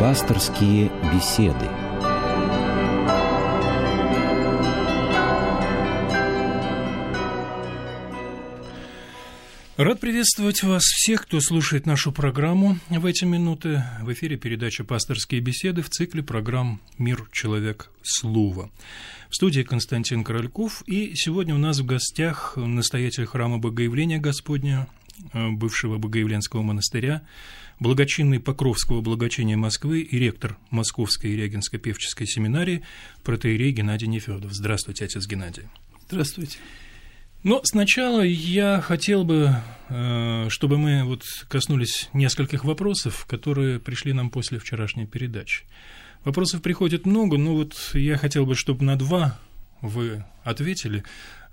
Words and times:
Пасторские 0.00 0.90
беседы. 1.12 1.68
Рад 9.76 10.00
приветствовать 10.00 10.62
вас 10.62 10.84
всех, 10.84 11.24
кто 11.26 11.38
слушает 11.40 11.84
нашу 11.84 12.12
программу 12.12 12.78
в 12.88 13.04
эти 13.04 13.26
минуты. 13.26 13.84
В 14.00 14.10
эфире 14.14 14.38
передача 14.38 14.84
«Пасторские 14.84 15.42
беседы» 15.42 15.82
в 15.82 15.90
цикле 15.90 16.22
программ 16.22 16.80
«Мир. 16.96 17.28
Человек. 17.30 17.90
Слово». 18.02 18.70
В 19.28 19.34
студии 19.34 19.60
Константин 19.60 20.24
Корольков, 20.24 20.82
и 20.86 21.14
сегодня 21.14 21.54
у 21.54 21.58
нас 21.58 21.78
в 21.78 21.84
гостях 21.84 22.54
настоятель 22.56 23.26
храма 23.26 23.58
Богоявления 23.58 24.16
Господня, 24.16 24.88
э, 25.34 25.50
бывшего 25.50 25.98
Богоявленского 25.98 26.62
монастыря, 26.62 27.20
благочинный 27.80 28.38
Покровского 28.38 29.00
благочиния 29.00 29.56
Москвы 29.56 30.02
и 30.02 30.18
ректор 30.18 30.56
Московской 30.70 31.34
Регенской 31.34 31.80
певческой 31.80 32.26
семинарии 32.26 32.82
протеерей 33.24 33.72
Геннадий 33.72 34.06
Нефёдов. 34.06 34.52
Здравствуйте, 34.52 35.06
отец 35.06 35.26
Геннадий. 35.26 35.64
Здравствуйте. 36.06 36.58
Но 37.42 37.62
сначала 37.64 38.20
я 38.20 38.82
хотел 38.82 39.24
бы, 39.24 39.56
э, 39.88 40.46
чтобы 40.50 40.76
мы 40.76 41.04
вот 41.04 41.22
коснулись 41.48 42.10
нескольких 42.12 42.64
вопросов, 42.64 43.24
которые 43.26 43.80
пришли 43.80 44.12
нам 44.12 44.28
после 44.28 44.58
вчерашней 44.58 45.06
передачи. 45.06 45.64
Вопросов 46.22 46.60
приходит 46.60 47.06
много, 47.06 47.38
но 47.38 47.54
вот 47.54 47.74
я 47.94 48.18
хотел 48.18 48.44
бы, 48.44 48.54
чтобы 48.54 48.84
на 48.84 48.96
два 48.96 49.38
вы 49.80 50.22
ответили. 50.44 51.02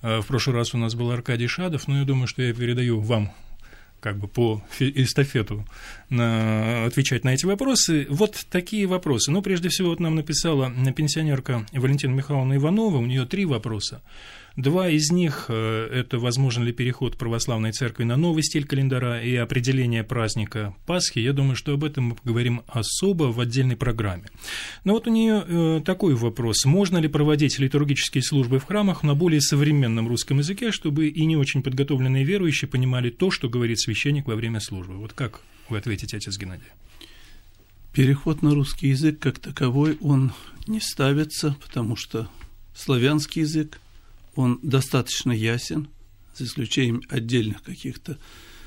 Э, 0.02 0.20
в 0.20 0.28
прошлый 0.28 0.58
раз 0.58 0.73
у 0.73 0.78
нас 0.78 0.94
был 0.94 1.09
Аркадий 1.09 1.48
Шадов, 1.48 1.88
но 1.88 2.00
я 2.00 2.03
думаю, 2.03 2.28
что 2.28 2.41
я 2.41 2.53
передаю 2.53 3.00
вам 3.00 3.31
как 4.00 4.18
бы 4.18 4.28
по 4.28 4.62
эстафету 4.80 5.66
на, 6.10 6.86
отвечать 6.86 7.23
на 7.23 7.34
эти 7.34 7.45
вопросы. 7.45 8.08
Вот 8.09 8.45
такие 8.50 8.86
вопросы. 8.86 9.31
Ну, 9.31 9.42
прежде 9.42 9.70
всего, 9.70 9.89
вот 9.89 10.00
нам 10.00 10.16
написала 10.16 10.72
пенсионерка 10.95 11.66
Валентина 11.73 12.14
Михайловна 12.14 12.56
Иванова, 12.56 12.98
у 12.98 13.06
нее 13.06 13.26
три 13.26 13.45
вопроса. 13.45 14.02
Два 14.58 14.89
из 14.89 15.11
них 15.11 15.45
э,– 15.50 15.88
это 15.94 16.17
возможен 16.17 16.63
ли 16.63 16.73
переход 16.73 17.16
православной 17.16 17.73
церкви 17.73 18.05
на 18.05 18.17
новый 18.17 18.41
стиль 18.41 18.66
календаря 18.66 19.22
и 19.22 19.36
определение 19.36 20.03
праздника 20.03 20.73
Пасхи. 20.88 21.19
Я 21.19 21.33
думаю, 21.33 21.55
что 21.55 21.73
об 21.73 21.83
этом 21.83 22.05
мы 22.05 22.16
поговорим 22.16 22.64
особо 22.66 23.25
в 23.25 23.39
отдельной 23.39 23.75
программе. 23.75 24.23
Но 24.83 24.94
вот 24.94 25.05
у 25.05 25.11
нее 25.11 25.45
э, 25.47 25.81
такой 25.86 26.16
вопрос. 26.16 26.66
Можно 26.66 26.97
ли 26.97 27.08
проводить 27.08 27.59
литургические 27.59 28.23
службы 28.23 28.58
в 28.58 28.64
храмах 28.64 29.03
на 29.03 29.14
более 29.14 29.41
современном 29.41 30.08
русском 30.08 30.39
языке, 30.39 30.71
чтобы 30.71 31.08
и 31.08 31.25
не 31.27 31.38
очень 31.38 31.61
подготовленные 31.61 32.23
верующие 32.23 32.67
понимали 32.67 33.11
то, 33.11 33.30
что 33.30 33.49
говорит 33.49 33.80
священник 33.80 34.25
во 34.25 34.36
время 34.36 34.59
службы? 34.59 34.95
Вот 34.95 35.14
как 35.14 35.42
вы 35.69 35.77
ответите, 35.77 36.17
отец 36.17 36.36
Геннадий? 36.36 36.66
Переход 37.94 38.42
на 38.42 38.55
русский 38.55 38.88
язык 38.88 39.19
как 39.19 39.38
таковой, 39.38 39.99
он 40.02 40.31
не 40.66 40.80
ставится, 40.80 41.55
потому 41.64 41.95
что 41.95 42.27
славянский 42.73 43.44
язык– 43.44 43.80
он 44.38 44.59
достаточно 44.61 45.31
ясен, 45.31 45.89
за 46.35 46.45
исключением 46.45 47.02
отдельных 47.09 47.63
каких-то 47.63 48.17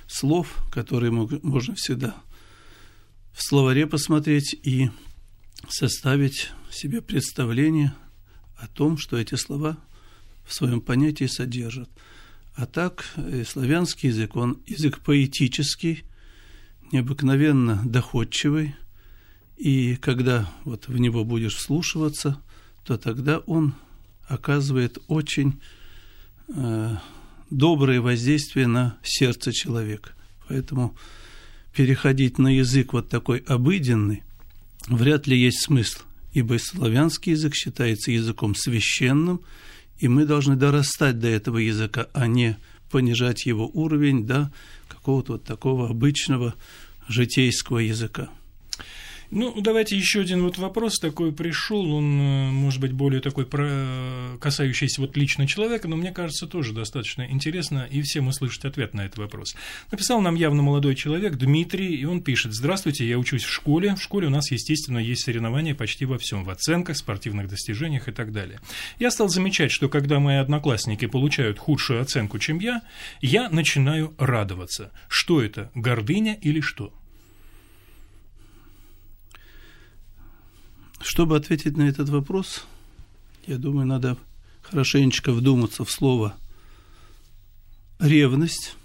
слов, 0.06 0.62
которые 0.72 1.12
можно 1.12 1.74
всегда 1.76 2.16
в 3.32 3.42
словаре 3.42 3.86
посмотреть 3.86 4.54
и 4.62 4.90
составить 5.68 6.50
себе 6.70 7.00
представление 7.00 7.94
о 8.56 8.66
том, 8.66 8.98
что 8.98 9.16
эти 9.16 9.36
слова 9.36 9.78
в 10.44 10.52
своем 10.52 10.80
понятии 10.80 11.26
содержат. 11.26 11.88
А 12.54 12.66
так, 12.66 13.04
э, 13.16 13.44
славянский 13.44 14.08
язык, 14.08 14.36
он 14.36 14.60
язык 14.66 15.00
поэтический, 15.00 16.04
необыкновенно 16.90 17.80
доходчивый, 17.84 18.74
и 19.56 19.96
когда 19.96 20.50
вот 20.64 20.88
в 20.88 20.98
него 20.98 21.24
будешь 21.24 21.54
вслушиваться, 21.54 22.40
то 22.84 22.98
тогда 22.98 23.38
он 23.38 23.74
оказывает 24.30 24.98
очень 25.08 25.60
э, 26.48 26.96
доброе 27.50 28.00
воздействие 28.00 28.68
на 28.68 28.96
сердце 29.02 29.52
человека. 29.52 30.12
Поэтому 30.48 30.96
переходить 31.74 32.38
на 32.38 32.48
язык 32.48 32.92
вот 32.92 33.08
такой 33.08 33.38
обыденный 33.38 34.22
вряд 34.88 35.26
ли 35.26 35.36
есть 35.36 35.62
смысл, 35.62 36.02
ибо 36.32 36.58
славянский 36.58 37.32
язык 37.32 37.54
считается 37.54 38.12
языком 38.12 38.54
священным, 38.54 39.40
и 39.98 40.08
мы 40.08 40.24
должны 40.24 40.56
дорастать 40.56 41.18
до 41.18 41.28
этого 41.28 41.58
языка, 41.58 42.06
а 42.12 42.26
не 42.26 42.56
понижать 42.90 43.46
его 43.46 43.68
уровень 43.68 44.26
до 44.26 44.52
какого-то 44.88 45.32
вот 45.32 45.44
такого 45.44 45.88
обычного 45.88 46.54
житейского 47.08 47.78
языка. 47.78 48.30
Ну, 49.30 49.60
давайте 49.60 49.96
еще 49.96 50.22
один 50.22 50.42
вот 50.42 50.58
вопрос 50.58 50.98
такой 50.98 51.32
пришел, 51.32 51.92
он, 51.92 52.20
э, 52.20 52.50
может 52.50 52.80
быть, 52.80 52.92
более 52.92 53.20
такой 53.20 53.46
про... 53.46 54.36
касающийся 54.40 55.00
вот 55.00 55.16
лично 55.16 55.46
человека, 55.46 55.86
но 55.86 55.94
мне 55.94 56.10
кажется, 56.10 56.48
тоже 56.48 56.72
достаточно 56.72 57.22
интересно 57.30 57.86
и 57.88 58.02
всем 58.02 58.26
услышать 58.26 58.64
ответ 58.64 58.92
на 58.92 59.02
этот 59.02 59.18
вопрос. 59.18 59.54
Написал 59.92 60.20
нам 60.20 60.34
явно 60.34 60.62
молодой 60.62 60.96
человек, 60.96 61.36
Дмитрий, 61.36 61.94
и 61.94 62.04
он 62.04 62.22
пишет, 62.22 62.52
здравствуйте, 62.52 63.08
я 63.08 63.18
учусь 63.18 63.44
в 63.44 63.52
школе, 63.52 63.94
в 63.94 64.02
школе 64.02 64.26
у 64.26 64.30
нас, 64.30 64.50
естественно, 64.50 64.98
есть 64.98 65.22
соревнования 65.22 65.76
почти 65.76 66.06
во 66.06 66.18
всем, 66.18 66.42
в 66.42 66.50
оценках, 66.50 66.96
спортивных 66.96 67.48
достижениях 67.48 68.08
и 68.08 68.12
так 68.12 68.32
далее. 68.32 68.58
Я 68.98 69.12
стал 69.12 69.28
замечать, 69.28 69.70
что 69.70 69.88
когда 69.88 70.18
мои 70.18 70.36
одноклассники 70.36 71.06
получают 71.06 71.60
худшую 71.60 72.02
оценку, 72.02 72.40
чем 72.40 72.58
я, 72.58 72.82
я 73.20 73.48
начинаю 73.48 74.12
радоваться. 74.18 74.90
Что 75.08 75.40
это, 75.40 75.70
гордыня 75.76 76.36
или 76.42 76.60
что? 76.60 76.92
Чтобы 81.00 81.36
ответить 81.36 81.76
на 81.76 81.88
этот 81.88 82.10
вопрос, 82.10 82.66
я 83.46 83.56
думаю, 83.56 83.86
надо 83.86 84.18
хорошенечко 84.62 85.32
вдуматься 85.32 85.84
в 85.84 85.90
слово 85.90 86.36
ревность, 87.98 88.76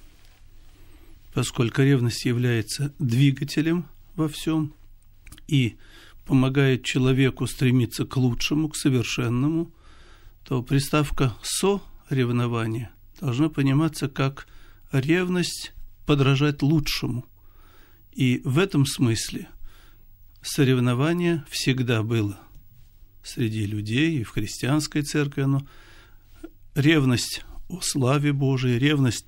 поскольку 1.33 1.81
ревность 1.81 2.23
является 2.25 2.93
двигателем 2.99 3.85
во 4.15 4.29
всем 4.29 4.73
и 5.47 5.75
помогает 6.25 6.83
человеку 6.83 7.47
стремиться 7.47 8.05
к 8.05 8.15
лучшему, 8.15 8.69
к 8.69 8.77
совершенному, 8.77 9.71
то 10.45 10.63
приставка 10.63 11.35
«со» 11.43 11.81
ревнование 12.09 12.91
должна 13.19 13.49
пониматься 13.49 14.07
как 14.07 14.47
ревность 14.91 15.73
подражать 16.05 16.61
лучшему. 16.61 17.25
И 18.13 18.41
в 18.45 18.57
этом 18.57 18.85
смысле 18.85 19.49
соревнование 20.45 21.43
всегда 21.49 22.03
было 22.03 22.39
среди 23.23 23.65
людей 23.65 24.19
и 24.19 24.23
в 24.23 24.29
христианской 24.29 25.01
церкви 25.01 25.41
оно 25.41 25.67
ревность 26.75 27.43
о 27.67 27.81
славе 27.81 28.31
Божией, 28.31 28.77
ревность 28.77 29.25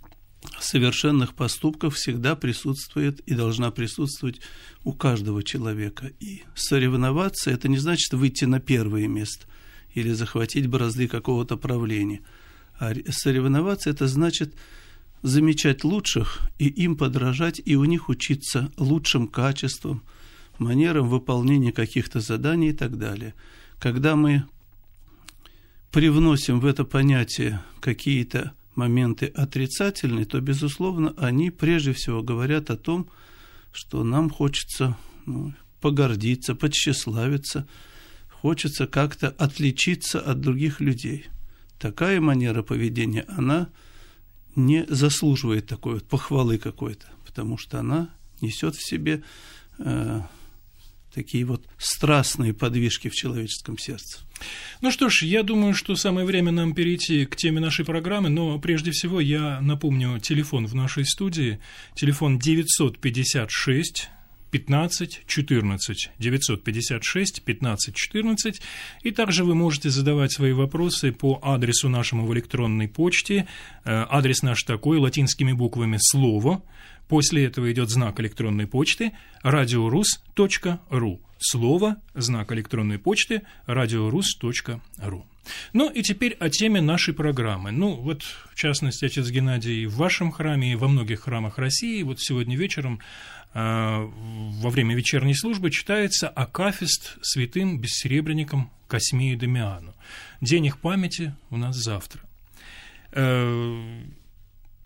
совершенных 0.59 1.33
поступков 1.33 1.95
всегда 1.95 2.35
присутствует 2.35 3.19
и 3.21 3.33
должна 3.33 3.71
присутствовать 3.71 4.41
у 4.83 4.93
каждого 4.93 5.41
человека. 5.41 6.11
И 6.19 6.43
соревноваться– 6.55 7.49
это 7.51 7.67
не 7.67 7.79
значит 7.79 8.13
выйти 8.13 8.45
на 8.45 8.59
первое 8.59 9.07
место 9.07 9.47
или 9.95 10.11
захватить 10.11 10.67
бразды 10.67 11.07
какого-то 11.07 11.57
правления. 11.57 12.21
А 12.79 12.93
соревноваться– 13.09 13.89
это 13.91 14.07
значит 14.07 14.53
замечать 15.23 15.83
лучших 15.83 16.41
и 16.59 16.67
им 16.67 16.95
подражать, 16.95 17.59
и 17.65 17.75
у 17.75 17.85
них 17.85 18.07
учиться 18.07 18.71
лучшим 18.77 19.27
качествам– 19.27 20.03
манерам 20.59 21.07
выполнения 21.07 21.71
каких-то 21.71 22.19
заданий 22.19 22.69
и 22.69 22.73
так 22.73 22.97
далее. 22.97 23.33
Когда 23.79 24.15
мы 24.15 24.43
привносим 25.91 26.59
в 26.59 26.65
это 26.65 26.83
понятие 26.83 27.61
какие-то 27.79 28.53
моменты 28.75 29.27
отрицательные, 29.27 30.25
то, 30.25 30.39
безусловно, 30.39 31.13
они 31.17 31.51
прежде 31.51 31.93
всего 31.93 32.21
говорят 32.21 32.69
о 32.69 32.77
том, 32.77 33.09
что 33.71 34.03
нам 34.03 34.29
хочется 34.29 34.97
ну, 35.25 35.53
погордиться, 35.81 36.55
подсчастливиться, 36.55 37.67
хочется 38.29 38.87
как-то 38.87 39.29
отличиться 39.29 40.19
от 40.19 40.41
других 40.41 40.79
людей. 40.79 41.27
Такая 41.79 42.21
манера 42.21 42.63
поведения, 42.63 43.25
она 43.27 43.69
не 44.55 44.85
заслуживает 44.87 45.67
такой 45.67 45.95
вот 45.95 46.07
похвалы 46.07 46.57
какой-то, 46.57 47.07
потому 47.25 47.57
что 47.57 47.79
она 47.79 48.09
несет 48.41 48.75
в 48.75 48.87
себе 48.87 49.23
э, 49.77 50.21
такие 51.13 51.45
вот 51.45 51.65
страстные 51.77 52.53
подвижки 52.53 53.09
в 53.09 53.13
человеческом 53.13 53.77
сердце. 53.77 54.19
Ну 54.81 54.91
что 54.91 55.09
ж, 55.09 55.23
я 55.23 55.43
думаю, 55.43 55.73
что 55.73 55.95
самое 55.95 56.25
время 56.25 56.51
нам 56.51 56.73
перейти 56.73 57.25
к 57.25 57.35
теме 57.35 57.59
нашей 57.59 57.85
программы, 57.85 58.29
но 58.29 58.59
прежде 58.59 58.91
всего 58.91 59.19
я 59.19 59.59
напомню 59.61 60.19
телефон 60.19 60.67
в 60.67 60.75
нашей 60.75 61.05
студии, 61.05 61.59
телефон 61.95 62.37
956 62.37 64.09
15 64.51 65.23
14 65.27 66.11
956 66.19 67.43
15 67.43 67.95
14 67.95 68.61
и 69.03 69.11
также 69.11 69.43
вы 69.43 69.55
можете 69.55 69.89
задавать 69.89 70.31
свои 70.31 70.53
вопросы 70.53 71.11
по 71.11 71.39
адресу 71.41 71.89
нашему 71.89 72.25
в 72.25 72.33
электронной 72.33 72.87
почте. 72.87 73.47
Э, 73.83 74.05
адрес 74.09 74.43
наш 74.43 74.63
такой, 74.63 74.99
латинскими 74.99 75.51
буквами 75.51 75.97
«Слово». 75.99 76.63
После 77.07 77.45
этого 77.45 77.71
идет 77.71 77.89
знак 77.89 78.19
электронной 78.19 78.67
почты 78.67 79.13
radiorus.ru. 79.43 81.19
Слово, 81.39 81.97
знак 82.15 82.51
электронной 82.51 82.99
почты 82.99 83.43
radiorus.ru. 83.67 85.23
Ну 85.73 85.89
и 85.89 86.01
теперь 86.01 86.33
о 86.33 86.49
теме 86.49 86.81
нашей 86.81 87.13
программы. 87.13 87.71
Ну 87.71 87.95
вот, 87.95 88.23
в 88.23 88.55
частности, 88.55 89.05
отец 89.05 89.29
Геннадий 89.29 89.85
в 89.85 89.95
вашем 89.95 90.31
храме 90.31 90.73
и 90.73 90.75
во 90.75 90.87
многих 90.87 91.21
храмах 91.21 91.57
России 91.57 92.03
вот 92.03 92.19
сегодня 92.19 92.57
вечером 92.57 92.99
э, 93.53 93.59
во 93.59 94.69
время 94.69 94.95
вечерней 94.95 95.35
службы 95.35 95.71
читается 95.71 96.27
Акафист 96.27 97.17
святым 97.21 97.79
бессеребренником 97.79 98.71
Космею 98.87 99.37
Дамиану. 99.37 99.93
День 100.41 100.65
их 100.65 100.79
памяти 100.79 101.35
у 101.49 101.57
нас 101.57 101.75
завтра. 101.77 102.21
Э, 103.11 104.01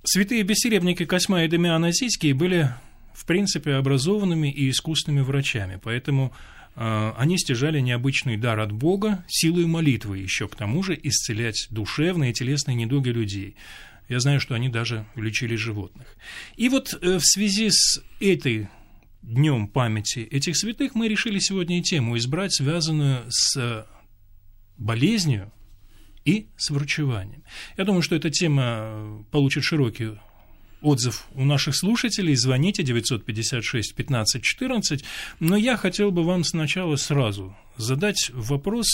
святые 0.04 0.44
бессеребники 0.44 1.06
Косьма 1.06 1.44
и 1.44 1.48
Дамиан 1.48 1.84
Азийские 1.86 2.34
были, 2.34 2.70
в 3.14 3.26
принципе, 3.26 3.76
образованными 3.76 4.52
и 4.52 4.70
искусными 4.70 5.22
врачами, 5.22 5.80
поэтому 5.82 6.34
а, 6.76 7.14
они 7.18 7.38
стяжали 7.38 7.80
необычный 7.80 8.38
дар 8.38 8.60
от 8.60 8.72
Бога, 8.72 9.24
силой 9.28 9.66
молитвы 9.66 10.20
еще 10.20 10.48
к 10.48 10.56
тому 10.56 10.84
же 10.84 10.98
исцелять 11.02 11.68
душевные 11.70 12.32
и 12.32 12.34
телесные 12.34 12.76
недуги 12.76 13.10
людей. 13.10 13.56
Я 14.08 14.20
знаю, 14.20 14.40
что 14.40 14.56
они 14.56 14.70
даже 14.70 15.06
лечили 15.16 15.56
животных. 15.56 16.18
И 16.58 16.68
вот 16.70 16.98
э, 17.02 17.18
в 17.18 17.24
связи 17.24 17.70
с 17.70 18.02
этой 18.20 18.68
днем 19.22 19.68
памяти 19.68 20.20
этих 20.20 20.58
святых 20.58 20.96
мы 20.96 21.08
решили 21.08 21.40
сегодня 21.40 21.80
и 21.80 21.82
тему 21.82 22.18
избрать, 22.18 22.54
связанную 22.54 23.24
с 23.30 23.88
болезнью 24.78 25.52
и 26.26 26.48
с 26.58 26.70
врачеванием. 26.70 27.44
Я 27.78 27.86
думаю, 27.86 28.02
что 28.02 28.16
эта 28.16 28.30
тема 28.30 29.26
получит 29.32 29.64
широкий 29.64 30.12
отзыв 30.82 31.28
у 31.36 31.46
наших 31.46 31.76
слушателей. 31.76 32.36
Звоните 32.36 32.84
956 32.84 33.96
15 33.96 34.44
14. 34.44 35.04
Но 35.40 35.56
я 35.56 35.78
хотел 35.78 36.12
бы 36.12 36.24
вам 36.24 36.44
сначала 36.44 36.96
сразу 36.96 37.56
задать 37.78 38.32
вопрос, 38.34 38.88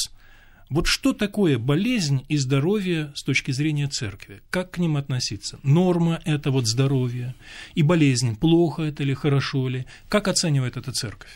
вот 0.69 0.85
что 0.85 1.13
такое 1.13 1.57
болезнь 1.57 2.25
и 2.27 2.37
здоровье 2.37 3.13
с 3.15 3.23
точки 3.23 3.51
зрения 3.51 3.87
церкви? 3.87 4.41
Как 4.49 4.71
к 4.71 4.77
ним 4.79 4.97
относиться? 4.97 5.59
Норма– 5.63 6.21
это 6.25 6.51
вот 6.51 6.67
здоровье, 6.67 7.35
и 7.73 7.83
болезнь– 7.83 8.35
плохо 8.39 8.83
это 8.83 9.03
или 9.03 9.13
хорошо 9.13 9.69
ли? 9.69 9.85
Как 10.09 10.27
оценивает 10.27 10.75
это 10.75 10.91
церковь? 10.91 11.31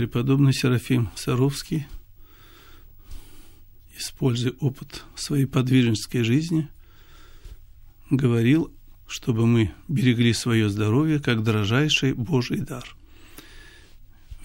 Преподобный 0.00 0.54
Серафим 0.54 1.10
Саровский– 1.14 1.86
используя 3.98 4.54
опыт 4.58 5.04
своей 5.14 5.44
подвижнической 5.44 6.22
жизни, 6.22 6.70
говорил, 8.08 8.72
чтобы 9.06 9.46
мы 9.46 9.74
берегли 9.88 10.32
свое 10.32 10.70
здоровье 10.70 11.20
как 11.20 11.42
дорожайший 11.42 12.14
Божий 12.14 12.60
дар. 12.60 12.96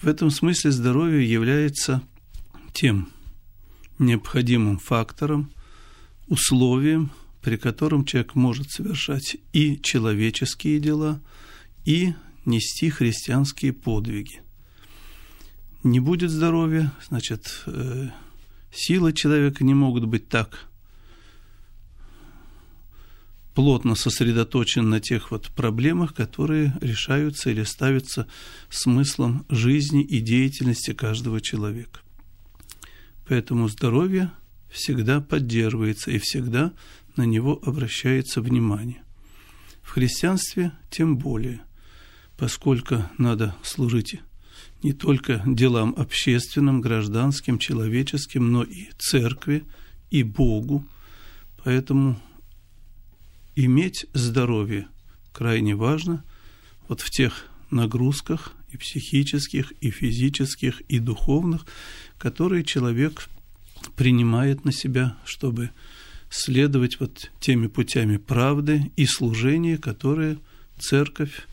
В 0.02 0.06
этом 0.06 0.30
смысле 0.30 0.72
здоровье 0.72 1.26
является 1.26 2.02
тем 2.74 3.08
необходимым 3.98 4.78
фактором, 4.78 5.50
условием, 6.28 7.12
при 7.40 7.56
котором 7.56 8.04
человек 8.04 8.34
может 8.34 8.70
совершать 8.72 9.38
и 9.54 9.80
человеческие 9.80 10.80
дела, 10.80 11.22
и 11.86 12.12
нести 12.44 12.90
христианские 12.90 13.72
подвиги. 13.72 14.42
Не 15.86 16.00
будет 16.00 16.30
здоровья, 16.30 16.92
значит, 17.08 17.62
э, 17.66 18.08
Силы 18.72 19.12
человека 19.12 19.62
не 19.62 19.72
могут 19.72 20.06
быть 20.06 20.28
так 20.28 20.66
плотно 23.54 23.94
сосредоточен 23.94 24.90
на 24.90 24.98
тех 24.98 25.30
вот 25.30 25.46
проблемах, 25.54 26.12
которые 26.12 26.76
решаются 26.80 27.50
или 27.50 27.62
ставятся 27.62 28.26
смыслом 28.68 29.46
жизни 29.48 30.02
и 30.02 30.20
деятельности 30.20 30.92
каждого 30.92 31.40
человека. 31.40 32.00
Поэтому 33.28 33.68
здоровье 33.68 34.32
всегда 34.68 35.20
поддерживается 35.20 36.10
и 36.10 36.18
всегда 36.18 36.72
на 37.14 37.22
него 37.22 37.62
обращается 37.64 38.40
внимание. 38.40 39.04
В 39.82 39.90
христианстве 39.90 40.72
тем 40.90 41.16
более, 41.16 41.60
поскольку 42.36 43.04
надо 43.18 43.54
служить 43.62 44.20
не 44.86 44.92
только 44.92 45.42
делам 45.44 45.94
общественным, 45.96 46.80
гражданским, 46.80 47.58
человеческим, 47.58 48.52
но 48.52 48.62
и 48.62 48.86
церкви, 48.96 49.64
и 50.12 50.22
Богу. 50.22 50.86
Поэтому 51.64 52.20
иметь 53.56 54.06
здоровье 54.12 54.86
крайне 55.32 55.74
важно 55.74 56.22
вот 56.86 57.00
в 57.00 57.10
тех 57.10 57.46
нагрузках 57.72 58.52
и 58.70 58.76
психических, 58.76 59.72
и 59.80 59.90
физических, 59.90 60.82
и 60.82 61.00
духовных, 61.00 61.66
которые 62.16 62.62
человек 62.62 63.28
принимает 63.96 64.64
на 64.64 64.70
себя, 64.70 65.16
чтобы 65.24 65.70
следовать 66.30 67.00
вот 67.00 67.32
теми 67.40 67.66
путями 67.66 68.18
правды 68.18 68.92
и 68.94 69.04
служения, 69.04 69.78
которые 69.78 70.38
церковь 70.78 71.48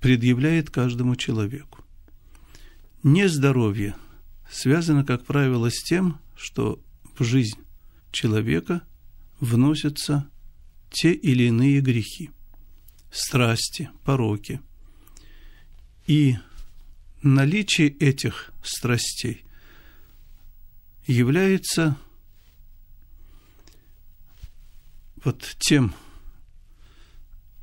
предъявляет 0.00 0.70
каждому 0.70 1.16
человеку. 1.16 1.84
Нездоровье 3.02 3.94
связано, 4.50 5.04
как 5.04 5.24
правило, 5.24 5.70
с 5.70 5.82
тем, 5.82 6.18
что 6.36 6.82
в 7.18 7.24
жизнь 7.24 7.58
человека 8.10 8.82
вносятся 9.40 10.28
те 10.90 11.12
или 11.12 11.44
иные 11.44 11.80
грехи, 11.80 12.30
страсти, 13.10 13.90
пороки. 14.04 14.60
И 16.06 16.36
наличие 17.22 17.88
этих 17.88 18.52
страстей 18.62 19.44
является 21.06 21.96
вот 25.24 25.56
тем 25.58 25.94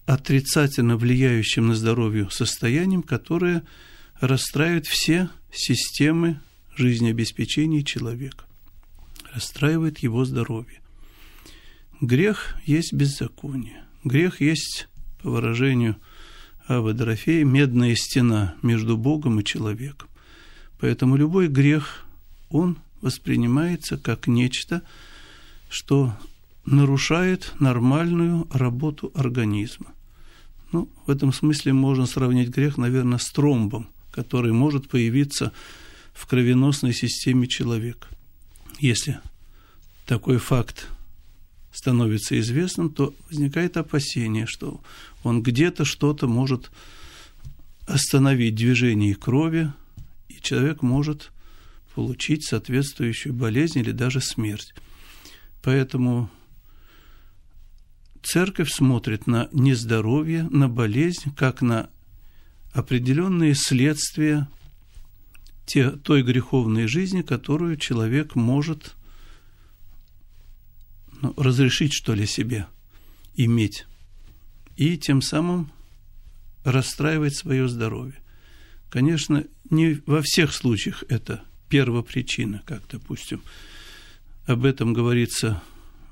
отрицательно 0.05 0.97
влияющим 0.97 1.67
на 1.69 1.75
здоровье 1.75 2.29
состоянием, 2.29 3.03
которое 3.03 3.63
расстраивает 4.19 4.85
все 4.85 5.29
системы 5.51 6.39
жизнеобеспечения 6.75 7.83
человека, 7.83 8.45
расстраивает 9.33 9.99
его 9.99 10.25
здоровье. 10.25 10.81
Грех 12.01 12.55
есть 12.65 12.93
беззаконие. 12.93 13.83
Грех 14.03 14.41
есть, 14.41 14.87
по 15.21 15.29
выражению 15.29 15.95
Дорофея, 16.67 17.45
медная 17.45 17.95
стена 17.95 18.55
между 18.61 18.97
Богом 18.97 19.39
и 19.39 19.43
человеком. 19.43 20.09
Поэтому 20.79 21.15
любой 21.15 21.47
грех, 21.47 22.05
он 22.49 22.77
воспринимается 23.01 23.97
как 23.97 24.27
нечто, 24.27 24.81
что 25.69 26.13
нарушает 26.65 27.53
нормальную 27.59 28.47
работу 28.51 29.11
организма. 29.15 29.93
Ну, 30.71 30.89
в 31.05 31.11
этом 31.11 31.33
смысле 31.33 31.73
можно 31.73 32.05
сравнить 32.05 32.49
грех, 32.49 32.77
наверное, 32.77 33.19
с 33.19 33.29
тромбом, 33.31 33.87
который 34.11 34.53
может 34.53 34.89
появиться 34.89 35.51
в 36.13 36.25
кровеносной 36.25 36.93
системе 36.93 37.47
человека. 37.47 38.07
Если 38.79 39.19
такой 40.05 40.37
факт 40.37 40.87
становится 41.71 42.39
известным, 42.39 42.89
то 42.89 43.13
возникает 43.29 43.77
опасение, 43.77 44.45
что 44.45 44.81
он 45.23 45.41
где-то 45.41 45.85
что-то 45.85 46.27
может 46.27 46.71
остановить 47.87 48.55
движение 48.55 49.15
крови, 49.15 49.71
и 50.29 50.39
человек 50.41 50.81
может 50.81 51.31
получить 51.95 52.45
соответствующую 52.45 53.33
болезнь 53.33 53.79
или 53.79 53.91
даже 53.91 54.21
смерть. 54.21 54.73
Поэтому 55.61 56.29
церковь 58.23 58.71
смотрит 58.71 59.27
на 59.27 59.49
нездоровье, 59.51 60.43
на 60.49 60.69
болезнь, 60.69 61.33
как 61.35 61.61
на 61.61 61.89
определенные 62.71 63.53
следствия 63.53 64.47
те, 65.65 65.91
той 65.91 66.23
греховной 66.23 66.87
жизни, 66.87 67.21
которую 67.21 67.77
человек 67.77 68.35
может 68.35 68.95
ну, 71.21 71.33
разрешить, 71.37 71.93
что 71.93 72.13
ли, 72.13 72.25
себе 72.25 72.67
иметь. 73.35 73.85
И 74.75 74.97
тем 74.97 75.21
самым 75.21 75.71
расстраивать 76.63 77.35
свое 77.35 77.67
здоровье. 77.67 78.19
Конечно, 78.89 79.43
не 79.69 80.01
во 80.05 80.21
всех 80.21 80.53
случаях 80.53 81.03
это 81.09 81.43
первопричина, 81.69 82.61
как, 82.65 82.83
допустим, 82.89 83.41
об 84.45 84.65
этом 84.65 84.93
говорится 84.93 85.61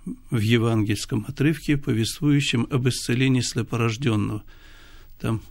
в 0.06 0.40
евангельском 0.40 1.26
отрывке, 1.28 1.78
повествующем 1.78 2.68
об 2.72 2.88
исцелении 2.88 3.42
слепорожденного. 3.42 4.44
Там 5.20 5.42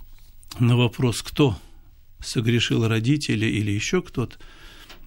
на 0.59 0.77
вопрос, 0.77 1.23
кто 1.23 1.59
согрешил 2.21 2.87
родители 2.87 3.47
или 3.47 3.71
еще 3.71 4.03
кто-то, 4.03 4.37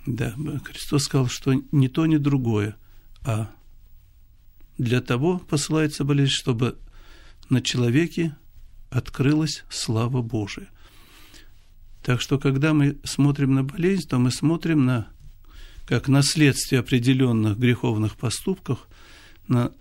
да, 0.06 0.36
Христос 0.66 1.04
сказал, 1.04 1.28
что 1.28 1.54
ни 1.72 1.88
то, 1.88 2.06
ни 2.06 2.18
другое, 2.18 2.76
а 3.24 3.52
для 4.78 5.02
того 5.02 5.40
посылается 5.40 6.04
болезнь, 6.04 6.32
чтобы 6.32 6.78
на 7.50 7.62
человеке 7.62 8.36
открылась 8.90 9.64
слава 9.70 10.22
Божия. 10.22 10.68
Так 12.02 12.20
что, 12.20 12.38
когда 12.38 12.74
мы 12.74 12.98
смотрим 13.04 13.54
на 13.54 13.64
болезнь, 13.64 14.08
то 14.08 14.20
мы 14.20 14.32
смотрим 14.32 14.86
на 14.86 15.08
как 15.86 16.08
наследствие 16.08 16.80
определенных 16.80 17.58
греховных 17.58 18.16
поступков, 18.16 18.88
на 19.48 19.72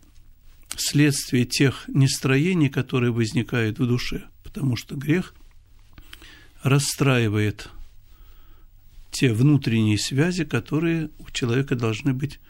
следствие 0.77 1.45
тех 1.45 1.85
нестроений, 1.89 2.69
которые 2.69 3.13
возникают 3.13 3.79
в 3.79 3.87
душе, 3.87 4.29
потому 4.43 4.77
что 4.77 4.97
грех 4.97 5.35
расстраивает 6.63 7.69
те 9.11 9.33
внутренние 9.33 9.99
связи, 9.99 10.45
которые 10.45 11.11
у 11.19 11.31
человека 11.31 11.77
должны 11.77 12.15
быть 12.15 12.41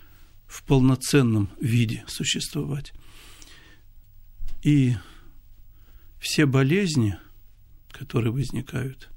в 0.46 0.62
полноценном 0.64 1.50
виде 1.60 2.04
существовать. 2.06 2.92
И 4.62 4.94
все 6.20 6.46
болезни, 6.46 7.16
которые 7.90 8.32
возникают, 8.32 9.10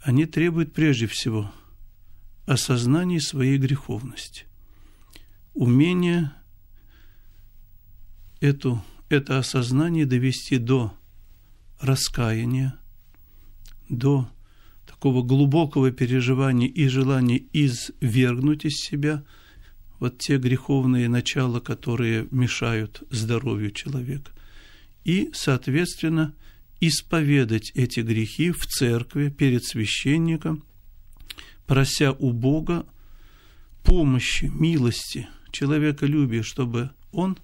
они 0.00 0.26
требуют 0.26 0.72
прежде 0.72 1.06
всего 1.06 1.52
осознания 2.46 3.20
своей 3.20 3.58
греховности, 3.58 4.46
умения 5.54 6.34
эту, 8.40 8.82
это 9.08 9.38
осознание 9.38 10.06
довести 10.06 10.58
до 10.58 10.94
раскаяния, 11.80 12.78
до 13.88 14.28
такого 14.86 15.22
глубокого 15.22 15.90
переживания 15.90 16.68
и 16.68 16.88
желания 16.88 17.42
извергнуть 17.52 18.64
из 18.64 18.76
себя 18.76 19.24
вот 19.98 20.18
те 20.18 20.38
греховные 20.38 21.08
начала, 21.08 21.60
которые 21.60 22.28
мешают 22.30 23.02
здоровью 23.10 23.70
человека. 23.70 24.30
И, 25.04 25.30
соответственно, 25.32 26.34
исповедать 26.80 27.72
эти 27.74 28.00
грехи 28.00 28.50
в 28.50 28.66
церкви 28.66 29.28
перед 29.28 29.64
священником, 29.64 30.64
прося 31.66 32.12
у 32.12 32.32
Бога 32.32 32.86
помощи, 33.82 34.44
милости, 34.44 35.28
человека 35.50 36.06
любя, 36.06 36.42
чтобы 36.42 36.90
он 37.10 37.38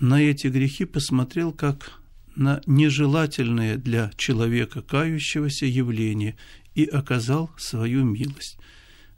на 0.00 0.20
эти 0.20 0.48
грехи 0.48 0.84
посмотрел 0.84 1.52
как 1.52 2.00
на 2.34 2.60
нежелательное 2.66 3.76
для 3.76 4.10
человека 4.16 4.82
кающегося 4.82 5.66
явление 5.66 6.36
и 6.74 6.84
оказал 6.84 7.50
свою 7.58 8.04
милость. 8.04 8.58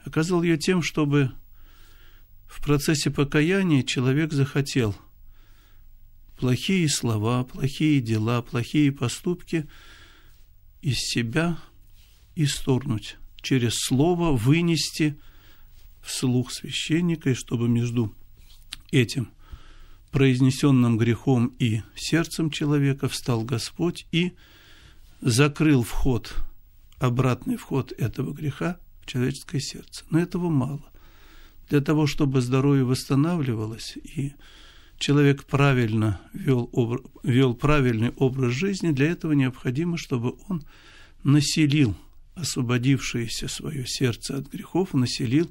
Оказал 0.05 0.43
ее 0.43 0.59
тем, 0.59 0.83
чтобы 0.83 1.33
в 2.47 2.63
процессе 2.63 3.11
покаяния 3.11 3.83
человек 3.83 4.33
захотел– 4.33 4.95
плохие 6.43 6.89
слова, 6.89 7.45
плохие 7.45 8.01
дела, 8.01 8.43
плохие 8.43 8.91
поступки 8.91 9.69
из 10.81 10.97
себя 10.97 11.57
исторгнуть, 12.35 13.17
через 13.41 13.75
слово 13.77 14.37
вынести 14.37 15.17
вслух 16.03 16.51
священника, 16.51 17.31
и 17.31 17.35
чтобы 17.35 17.69
между 17.69 18.13
этим 18.91 19.31
произнесенным 20.13 20.99
грехом 20.99 21.53
и 21.59 21.83
сердцем 21.97 22.51
человека 22.51 23.09
встал 23.09 23.43
Господь 23.43 24.07
и 24.13 24.33
закрыл 25.21 25.83
вход, 25.83 26.35
обратный 26.99 27.57
вход 27.57 27.93
этого 27.93 28.33
греха 28.33 28.79
в 29.01 29.07
человеческое 29.07 29.61
сердце. 29.61 30.05
Но 30.11 30.21
этого 30.21 30.51
мало. 30.51 30.85
Для 31.71 31.81
того, 31.81 32.07
чтобы 32.07 32.43
здоровье 32.43 32.85
восстанавливалось 32.85 33.97
и 33.97 34.35
человек 34.99 35.45
правильно 35.45 36.21
вел, 36.35 36.71
вел 37.23 37.55
правильный 37.55 38.11
образ 38.11 38.53
жизни, 38.53 38.91
для 38.91 39.11
этого 39.11 39.33
необходимо, 39.33 39.97
чтобы 39.97 40.35
он 40.49 40.63
населил 41.25 41.97
освободившееся 42.35 43.49
свое 43.49 43.87
сердце 43.87 44.37
от 44.37 44.53
грехов, 44.53 44.93
населил 44.93 45.51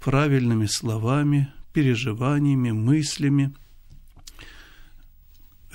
правильными 0.00 0.66
словами, 0.66 1.50
переживаниями, 1.72 2.72
мыслями, 2.72 3.54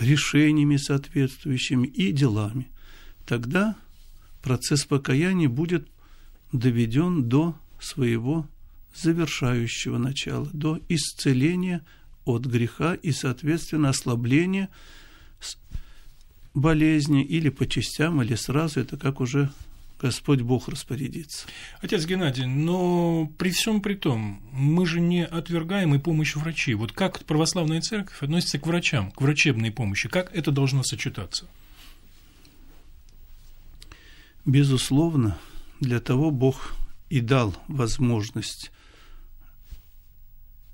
решениями 0.02 0.78
соответствующими 0.78 1.88
и 1.88 2.12
делами. 2.12 2.68
Тогда 3.26 3.76
процесс 4.42 4.86
покаяния 4.86 5.48
будет 5.48 5.88
доведен 6.52 7.30
до 7.30 7.56
своего 7.80 8.48
завершающего 8.94 9.98
начала, 9.98 10.48
до 10.52 10.80
исцеления– 10.90 11.86
от 12.26 12.46
греха 12.46 12.96
и, 12.96 13.12
соответственно, 13.12 13.90
ослабление 13.90 14.70
болезни 16.54 17.24
или 17.24 17.50
по 17.50 17.66
частям, 17.66 18.22
или 18.22 18.36
сразу, 18.36 18.80
это 18.80 18.98
как 18.98 19.22
уже 19.22 19.52
Господь 20.02 20.42
Бог 20.42 20.68
распорядится. 20.68 21.46
Отец 21.80 22.06
Геннадий, 22.06 22.46
но 22.46 23.32
при 23.38 23.52
всем 23.52 23.82
при 23.82 23.94
том, 23.94 24.42
мы 24.52 24.88
же 24.88 25.00
не 25.00 25.24
отвергаем 25.24 25.94
и 25.94 26.00
помощь 26.00 26.36
врачей. 26.36 26.74
Вот 26.74 26.92
как 26.92 27.24
православная 27.26 27.82
церковь 27.82 28.24
относится 28.24 28.58
к 28.58 28.66
врачам, 28.66 29.12
к 29.12 29.22
врачебной 29.22 29.70
помощи? 29.70 30.10
Как 30.10 30.34
это 30.36 30.52
должно 30.52 30.82
сочетаться? 30.84 31.48
Безусловно, 34.44 35.38
для 35.80 36.00
того 36.00 36.32
Бог 36.32 36.74
и 37.10 37.20
дал 37.20 37.56
возможность 37.68 38.72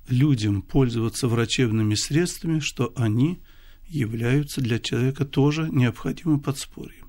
людям 0.07 0.61
пользоваться 0.61 1.27
врачебными 1.27 1.95
средствами, 1.95 2.59
что 2.59 2.93
они 2.95 3.41
являются 3.89 4.61
для 4.61 4.79
человека 4.79 5.25
тоже 5.25 5.67
необходимым 5.69 6.39
подспорьем. 6.39 7.06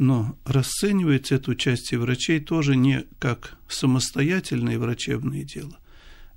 Но 0.00 0.38
расценивается 0.46 1.34
это 1.34 1.50
участие 1.50 2.00
врачей 2.00 2.40
тоже 2.40 2.74
не 2.74 3.04
как 3.18 3.58
самостоятельное 3.68 4.78
врачебное 4.78 5.44
дело, 5.44 5.78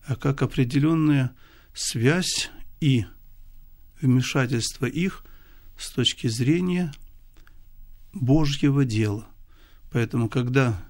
а 0.05 0.17
как 0.17 0.41
определенная 0.41 1.33
связь 1.73 2.51
и 2.81 3.05
вмешательство 4.01 4.85
их 4.85 5.23
с 5.77 5.93
точки 5.93 6.27
зрения 6.27 6.91
Божьего 8.11 8.83
дела. 8.83 9.29
Поэтому, 9.93 10.27
когда 10.27 10.85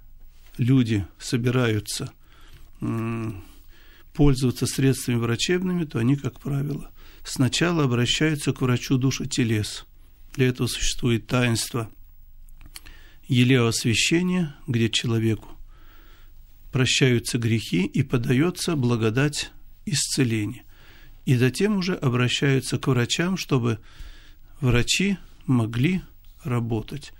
люди 0.57 1.05
собираются 1.19 2.11
пользоваться 4.13 4.65
средствами 4.65 5.17
врачебными, 5.17 5.85
то 5.85 5.99
они, 5.99 6.15
как 6.15 6.39
правило, 6.39 6.89
сначала 7.23 7.83
обращаются 7.83 8.51
к 8.51 8.61
врачу 8.61 8.97
души 8.97 9.27
телес. 9.27 9.85
Для 10.33 10.47
этого 10.47 10.65
существует 10.65 11.27
таинство 11.27 11.87
елеосвящения, 13.27 14.55
где 14.67 14.89
человеку 14.89 15.49
прощаются 16.71 17.37
грехи 17.37 17.85
и 17.85 18.03
подается 18.03 18.75
благодать 18.75 19.51
исцеления. 19.85 20.63
И 21.25 21.35
затем 21.35 21.77
уже 21.77 21.95
обращаются 21.95 22.77
к 22.77 22.87
врачам, 22.87 23.37
чтобы 23.37 23.79
врачи 24.59 25.17
могли 25.45 26.01
работать 26.43 27.13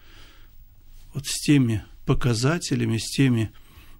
вот 1.13 1.27
с 1.27 1.39
теми 1.41 1.83
показателями, 2.05 2.97
с 2.97 3.09
теми 3.09 3.51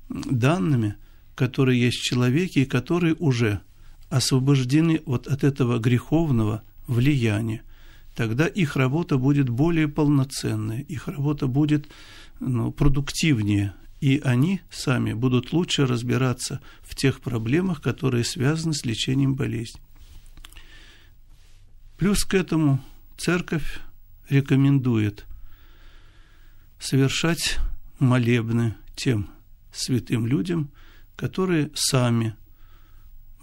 данными, 0.10 0.96
которые 1.36 1.80
есть 1.80 2.00
в 2.00 2.04
человеке 2.04 2.64
и 2.64 2.66
которые 2.66 3.16
уже 3.16 3.62
освобождены 4.10 5.02
вот 5.06 5.28
от 5.28 5.44
этого 5.44 5.80
греховного 5.80 6.64
влияния, 6.88 7.64
тогда 8.16 8.48
их 8.48 8.76
работа 8.76 9.18
будет 9.18 9.50
более 9.50 9.88
полноценная, 9.88 10.82
их 10.82 11.08
работа 11.08 11.48
будет 11.48 11.90
ну, 12.40 12.72
продуктивнее, 12.72 13.74
и 14.02 14.22
они 14.24 14.62
сами 14.70 15.14
будут 15.14 15.54
лучше 15.54 15.86
разбираться 15.86 16.62
в 16.82 16.96
тех 16.96 17.22
проблемах, 17.22 17.82
которые 17.82 18.24
связаны 18.24 18.74
с 18.74 18.86
лечением 18.86 19.36
болезни. 19.36 19.82
Плюс 21.98 22.24
к 22.26 22.34
этому 22.34 22.84
церковь 23.18 23.80
рекомендует 24.30 25.26
совершать 26.80 27.60
молебны 28.00 28.76
тем 28.96 29.30
святым 29.72 30.28
людям, 30.28 30.70
которые 31.16 31.72
сами 31.74 32.36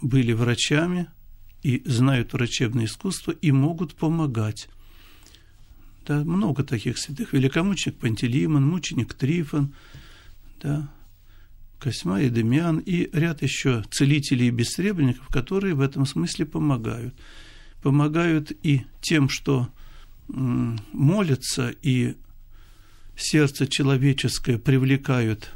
были 0.01 0.33
врачами 0.33 1.07
и 1.63 1.81
знают 1.85 2.33
врачебное 2.33 2.85
искусство 2.85 3.31
и 3.31 3.51
могут 3.51 3.95
помогать. 3.95 4.67
Да, 6.05 6.23
много 6.23 6.63
таких 6.63 6.97
святых. 6.97 7.33
Великомученик 7.33 7.97
Пантелеймон, 7.97 8.65
мученик 8.67 9.13
Трифон, 9.13 9.73
да, 10.61 10.89
Косьма 11.79 12.21
и 12.21 12.29
Демьян, 12.29 12.79
и 12.79 13.09
ряд 13.13 13.41
еще 13.41 13.83
целителей 13.91 14.47
и 14.47 14.51
бессребренников, 14.51 15.27
которые 15.27 15.75
в 15.75 15.81
этом 15.81 16.05
смысле 16.05 16.45
помогают. 16.45 17.15
Помогают 17.81 18.51
и 18.63 18.83
тем, 19.01 19.29
что 19.29 19.69
молятся, 20.27 21.73
и 21.81 22.15
сердце 23.15 23.67
человеческое 23.67 24.57
привлекают 24.57 25.51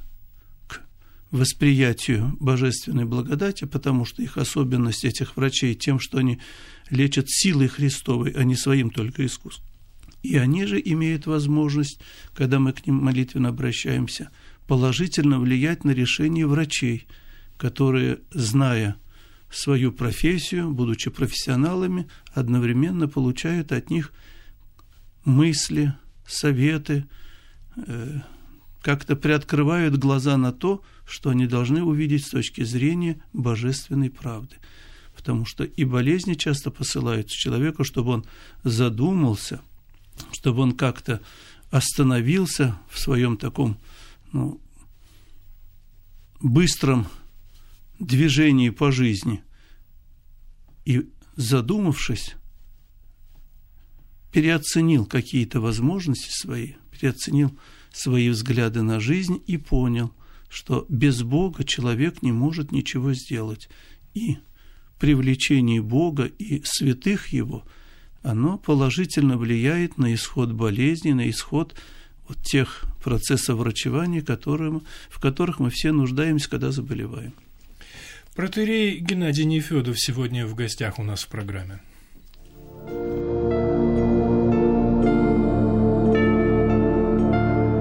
восприятию 1.31 2.35
божественной 2.39 3.05
благодати, 3.05 3.65
потому 3.65 4.05
что 4.05 4.21
их 4.21 4.37
особенность 4.37 5.05
этих 5.05 5.35
врачей 5.35 5.75
тем, 5.75 5.99
что 5.99 6.17
они 6.19 6.39
лечат 6.89 7.29
силой 7.29 7.67
Христовой, 7.67 8.31
а 8.31 8.43
не 8.43 8.55
своим 8.55 8.89
только 8.89 9.25
искусством. 9.25 9.67
И 10.23 10.37
они 10.37 10.65
же 10.65 10.81
имеют 10.83 11.27
возможность, 11.27 11.99
когда 12.33 12.59
мы 12.59 12.73
к 12.73 12.85
ним 12.87 12.95
молитвенно 12.95 13.49
обращаемся, 13.49 14.31
положительно 14.67 15.39
влиять 15.39 15.83
на 15.83 15.91
решение 15.91 16.47
врачей, 16.47 17.07
которые, 17.57 18.19
зная 18.31 18.95
свою 19.51 19.91
профессию, 19.91 20.71
будучи 20.71 21.09
профессионалами, 21.09 22.07
одновременно 22.33 23.07
получают 23.07 23.71
от 23.71 23.89
них 23.89 24.11
мысли, 25.23 25.93
советы, 26.27 27.05
э, 27.77 28.19
как-то 28.85 29.15
приоткрывают 29.15 29.97
глаза 29.97 30.37
на 30.37 30.53
то, 30.53 30.81
что 31.05 31.31
они 31.31 31.47
должны 31.47 31.83
увидеть 31.83 32.25
с 32.25 32.29
точки 32.29 32.63
зрения 32.63 33.19
божественной 33.33 34.09
правды. 34.09 34.55
Потому 35.15 35.45
что 35.45 35.63
и 35.63 35.83
болезни 35.83 36.35
часто 36.35 36.71
посылаются 36.71 37.35
человеку, 37.35 37.83
чтобы 37.83 38.11
он 38.11 38.25
задумался– 38.63 39.59
чтобы 40.31 40.61
он 40.61 40.73
как-то 40.73 41.21
остановился 41.71 42.77
в 42.89 42.99
своем 42.99 43.37
таком 43.37 43.77
ну, 44.31 44.61
быстром 46.39 47.07
движении 47.99 48.69
по 48.69 48.91
жизни 48.91 49.43
и, 50.85 51.09
задумавшись, 51.35 52.35
переоценил 54.31 55.05
какие-то 55.05 55.59
возможности 55.61 56.29
свои, 56.29 56.73
переоценил 56.91 57.57
свои 57.95 58.29
взгляды 58.29 58.81
на 58.81 58.99
жизнь 58.99 59.41
и 59.47 59.57
понял, 59.57 60.11
что 60.49 60.85
без 60.89 61.23
Бога 61.23 61.63
человек 61.63 62.21
не 62.21 62.31
может 62.31 62.71
ничего 62.71 63.13
сделать. 63.13 63.69
И 64.13 64.37
привлечение 64.99 65.81
Бога 65.81 66.25
и 66.25 66.61
святых 66.63 67.27
Его– 67.29 67.63
оно 68.25 68.57
положительно 68.57 69.37
влияет 69.37 69.99
на 69.99 70.13
исход 70.15 70.51
болезни, 70.51 71.11
на 71.11 71.29
исход 71.29 71.75
вот 72.27 72.41
тех 72.41 72.83
процессов 73.03 73.59
врачевания, 73.59 74.23
которым, 74.23 74.83
в 75.09 75.19
которых 75.19 75.59
мы 75.59 75.69
все 75.69 75.91
нуждаемся, 75.91 76.49
когда 76.49 76.71
заболеваем. 76.71 77.33
Протерей 78.35 78.97
Геннадий 78.97 79.45
Нефедов 79.45 79.99
сегодня 79.99 80.47
в 80.47 80.55
гостях 80.55 80.97
у 80.97 81.03
нас 81.03 81.23
в 81.23 81.27
программе. 81.27 81.81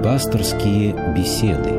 Пасторские 0.05 0.93
беседы. 1.17 1.73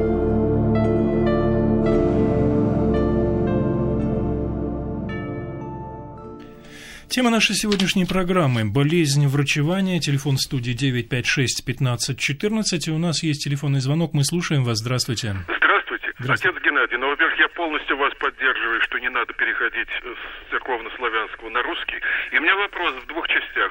Тема 7.06 7.30
нашей 7.30 7.54
сегодняшней 7.54 8.04
программы– 8.04 8.64
болезнь 8.64 9.28
врачевания. 9.28 10.00
Телефон 10.00 10.38
студии 10.38 10.73
956 10.73 11.64
15 11.64 12.18
14. 12.18 12.88
И 12.88 12.90
у 12.90 12.99
нас 12.99 13.23
есть 13.23 13.45
телефонный 13.45 13.78
звонок. 13.78 14.12
Мы 14.12 14.25
слушаем 14.25 14.64
вас. 14.64 14.78
Здравствуйте. 14.78 15.37
Здравствуйте. 15.47 16.11
Здравствуйте. 16.18 16.49
Отец 16.50 16.64
Геннадий, 16.64 16.97
ну, 16.99 17.06
во-первых, 17.06 17.38
я 17.38 17.47
полностью 17.50 17.97
вас 17.97 18.12
поддерживаю, 18.18 18.83
что 18.83 18.99
не 18.99 19.09
надо 19.09 19.35
переходить 19.35 19.88
с 20.02 20.50
церковно-славянского 20.50 21.49
на 21.50 21.62
русский. 21.62 22.02
И 22.33 22.38
у 22.38 22.42
меня 22.42 22.56
вопрос 22.56 22.92
в 23.04 23.06
двух 23.06 23.28
частях. 23.28 23.71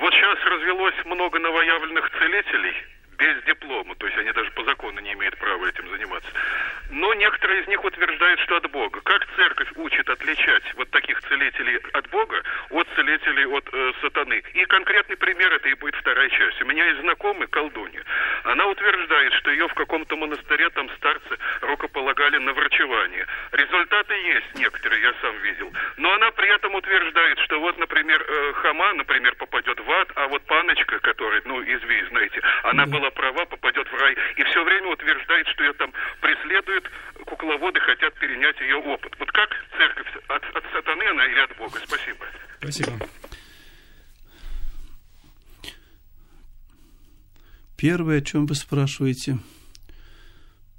Вот 0.00 0.14
сейчас 0.14 0.38
развелось 0.46 0.96
много 1.04 1.38
новоявленных 1.38 2.08
целителей– 2.18 2.72
без 3.20 3.42
диплома, 3.44 3.94
то 3.96 4.06
есть 4.06 4.18
они 4.18 4.32
даже 4.32 4.50
по 4.52 4.64
закону 4.64 4.98
не 5.00 5.12
имеют 5.12 5.36
права 5.36 5.66
этим 5.66 5.88
заниматься. 5.90 6.30
Но 6.90 7.12
некоторые 7.14 7.62
из 7.62 7.68
них 7.68 7.84
утверждают, 7.84 8.40
что 8.40 8.56
от 8.56 8.68
Бога. 8.70 9.00
Как 9.02 9.26
церковь 9.36 9.68
учит 9.76 10.08
отличать 10.08 10.64
вот 10.74 10.90
таких 10.90 11.20
целителей 11.28 11.76
от 11.92 12.08
Бога 12.08 12.42
от 12.70 12.88
целителей 12.96 13.46
от 13.46 13.68
э, 13.72 13.92
сатаны? 14.00 14.42
И 14.54 14.64
конкретный 14.64 15.16
пример, 15.16 15.52
это 15.52 15.68
и 15.68 15.74
будет 15.74 15.94
вторая 15.96 16.28
часть. 16.30 16.62
У 16.62 16.64
меня 16.64 16.84
есть 16.86 17.00
знакомый, 17.00 17.46
колдунья. 17.48 18.02
Она 18.44 18.66
утверждает, 18.66 19.32
что 19.34 19.50
ее 19.50 19.68
в 19.68 19.74
каком-то 19.74 20.16
монастыре 20.16 20.70
там 20.70 20.88
старцы 20.96 21.38
рукополагали 21.60 22.38
на 22.38 22.52
врачевание. 22.54 23.26
Результаты 23.52 24.14
есть 24.14 24.54
некоторые, 24.54 25.02
я 25.02 25.14
сам 25.20 25.36
видел. 25.42 25.72
Но 25.98 26.12
она 26.14 26.30
при 26.30 26.48
этом 26.48 26.74
утверждает, 26.74 27.38
что 27.40 27.60
вот, 27.60 27.78
например, 27.78 28.24
э, 28.26 28.52
Хама, 28.54 28.94
например, 28.94 29.34
попадет 29.36 29.78
в 29.78 29.90
ад, 29.90 30.08
а 30.16 30.26
вот 30.28 30.42
паночка, 30.46 30.98
которая, 31.00 31.42
ну, 31.44 31.62
известна, 31.62 32.20
знаете, 32.20 32.40
она 32.64 32.86
была 32.86 33.09
права, 33.10 33.44
попадет 33.46 33.86
в 33.88 33.94
рай. 33.94 34.16
И 34.36 34.44
все 34.44 34.64
время 34.64 34.88
утверждает, 34.88 35.46
что 35.48 35.64
ее 35.64 35.72
там 35.74 35.92
преследуют, 36.20 36.90
кукловоды 37.26 37.80
хотят 37.80 38.14
перенять 38.14 38.58
ее 38.60 38.76
опыт. 38.76 39.14
Вот 39.18 39.30
как 39.32 39.50
церковь, 39.76 40.08
от, 40.28 40.44
от 40.56 40.64
сатаны 40.72 41.04
она 41.04 41.26
или 41.26 41.40
от 41.40 41.56
Бога? 41.56 41.80
Спасибо. 41.84 42.26
Спасибо. 42.58 42.92
Первое, 47.76 48.18
о 48.18 48.20
чем 48.20 48.46
вы 48.46 48.54
спрашиваете, 48.54 49.38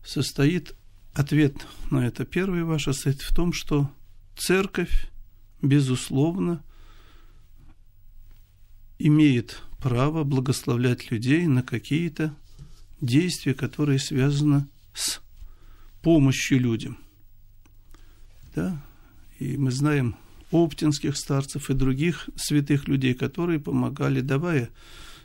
состоит 0.04 0.74
ответ 1.16 1.56
на 1.90 2.06
это. 2.06 2.26
Первое 2.26 2.64
ваше 2.64 2.94
состоит 2.94 3.22
в 3.22 3.36
том, 3.36 3.54
что 3.54 3.90
церковь, 4.38 5.08
безусловно, 5.62 6.64
имеет 9.00 9.62
право 9.82 10.24
благословлять 10.24 11.12
людей 11.12 11.48
на 11.48 11.64
какие-то 11.64 12.36
действия, 13.02 13.54
которые 13.54 14.00
связаны 14.00 14.68
с 14.94 15.20
помощью 16.02 16.60
людям. 16.60 16.98
Да? 18.56 18.82
И 19.40 19.58
мы 19.58 19.72
знаем 19.72 20.16
оптинских 20.52 21.18
старцев 21.18 21.70
и 21.70 21.74
других 21.74 22.30
святых 22.36 22.88
людей, 22.88 23.14
которые 23.14 23.60
помогали, 23.60 24.22
давая 24.22 24.70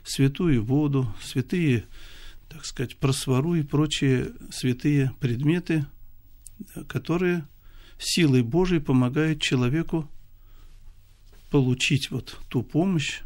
святую 0.03 0.63
воду, 0.63 1.13
святые, 1.21 1.85
так 2.49 2.65
сказать, 2.65 2.97
просвору 2.97 3.55
и 3.55 3.63
прочие 3.63 4.31
святые 4.51 5.11
предметы, 5.19 5.85
которые 6.87 7.45
силой 7.99 8.41
Божией 8.41 8.79
помогают 8.79 9.41
человеку 9.41 10.09
получить 11.51 12.09
вот 12.09 12.39
ту 12.49 12.63
помощь, 12.63 13.21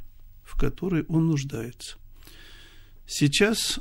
в 0.52 0.58
которой 0.58 1.04
он 1.04 1.28
нуждается. 1.28 1.98
Сейчас, 3.08 3.80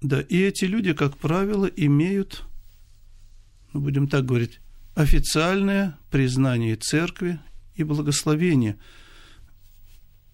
да, 0.00 0.20
и 0.20 0.38
эти 0.38 0.64
люди, 0.64 0.92
как 0.92 1.18
правило, 1.18 1.66
имеют, 1.66 2.44
ну, 3.72 3.80
будем 3.80 4.06
так 4.06 4.24
говорить, 4.24 4.60
официальное 4.94 5.98
признание 6.10 6.76
церкви 6.76 7.40
и 7.74 7.82
благословение. 7.82 8.78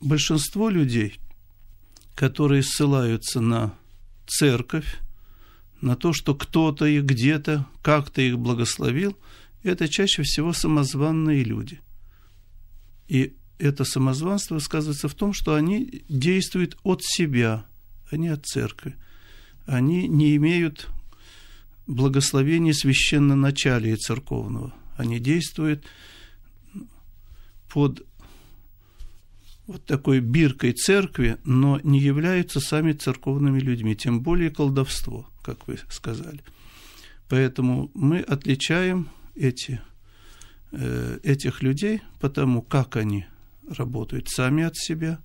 Большинство 0.01 0.69
людей, 0.69 1.19
которые 2.15 2.63
ссылаются 2.63 3.41
на 3.41 3.75
церковь, 4.27 4.99
на 5.81 5.97
то, 5.97 6.13
что 6.13 6.35
кто-то 6.35 6.85
их 6.85 7.05
где-то 7.05 7.67
как-то 7.81 8.21
их 8.21 8.39
благословил, 8.39 9.17
это 9.63 9.89
чаще 9.89 10.23
всего 10.25 10.53
самозванные 10.53 11.43
люди. 11.43 11.81
И 13.07 13.38
это 13.59 13.85
самозванство 13.85 14.59
сказывается 14.59 15.09
в 15.09 15.15
том, 15.15 15.33
что 15.33 15.55
они 15.55 16.05
действуют 16.09 16.77
от 16.83 17.03
себя, 17.03 17.65
а 18.11 18.17
не 18.17 18.29
от 18.29 18.47
церкви. 18.47 18.97
Они 19.67 20.09
не 20.09 20.37
имеют 20.37 20.89
благословения 21.87 22.73
священноначалия 22.73 23.97
церковного. 23.97 24.73
Они 24.97 25.19
действуют 25.19 25.85
под 27.73 28.07
вот 29.67 29.85
такой 29.85 30.21
биркой 30.21 30.73
церкви, 30.73 31.37
но 31.45 31.79
не 31.83 32.01
являются 32.01 32.59
сами 32.59 32.93
церковными 32.93 33.61
людьми, 33.61 33.95
тем 33.95 34.23
более 34.23 34.51
колдовство, 34.51 35.29
как 35.43 35.69
вы 35.69 35.79
сказали. 35.91 36.41
Поэтому 37.29 37.91
мы 37.93 38.21
отличаем 38.21 39.11
эти, 39.35 39.83
э, 40.73 41.19
этих 41.23 41.63
людей 41.63 42.01
потому, 42.19 42.63
как 42.63 42.97
они 42.97 43.27
работают 43.71 44.29
сами 44.29 44.65
от 44.65 44.77
себя, 44.77 45.21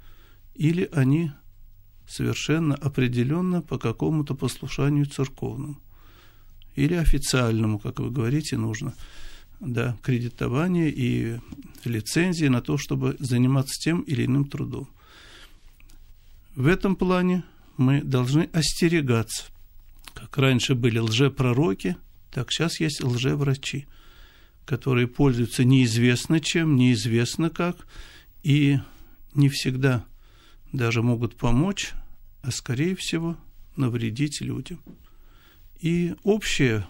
или 0.55 0.89
они 0.93 1.31
совершенно 2.07 2.75
определенно 2.75 3.61
по 3.61 3.77
какому-то 3.77 4.35
послушанию 4.35 5.05
церковному, 5.05 5.81
или 6.75 6.95
официальному, 6.95 7.79
как 7.79 7.99
вы 7.99 8.11
говорите, 8.11 8.57
нужно 8.57 8.93
да, 9.59 9.97
кредитование 10.01 10.89
и 10.89 11.39
лицензии 11.85 12.47
на 12.47 12.61
то, 12.61 12.77
чтобы 12.77 13.15
заниматься 13.19 13.73
тем 13.79 14.01
или 14.01 14.25
иным 14.25 14.45
трудом. 14.45 14.89
В 16.55 16.67
этом 16.67 16.95
плане 16.95 17.43
мы 17.77 18.01
должны 18.01 18.49
остерегаться. 18.53 19.45
Как 20.13 20.37
раньше 20.37 20.75
были 20.75 20.99
лжепророки, 20.99 21.95
так 22.31 22.51
сейчас 22.51 22.79
есть 22.79 23.03
лжеврачи, 23.03 23.87
которые 24.65 25.07
пользуются 25.07 25.63
неизвестно 25.63 26.39
чем, 26.39 26.75
неизвестно 26.75 27.49
как, 27.49 27.87
и 28.43 28.79
не 29.33 29.49
всегда 29.49 30.05
даже 30.71 31.01
могут 31.01 31.35
помочь, 31.35 31.93
а 32.41 32.51
скорее 32.51 32.95
всего 32.95 33.37
навредить 33.75 34.41
людям. 34.41 34.79
И 35.79 36.15
общее 36.23 36.85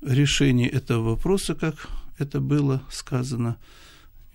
решение 0.00 0.68
этого 0.68 1.10
вопроса, 1.10 1.54
как 1.54 1.88
это 2.18 2.40
было 2.40 2.82
сказано 2.90 3.58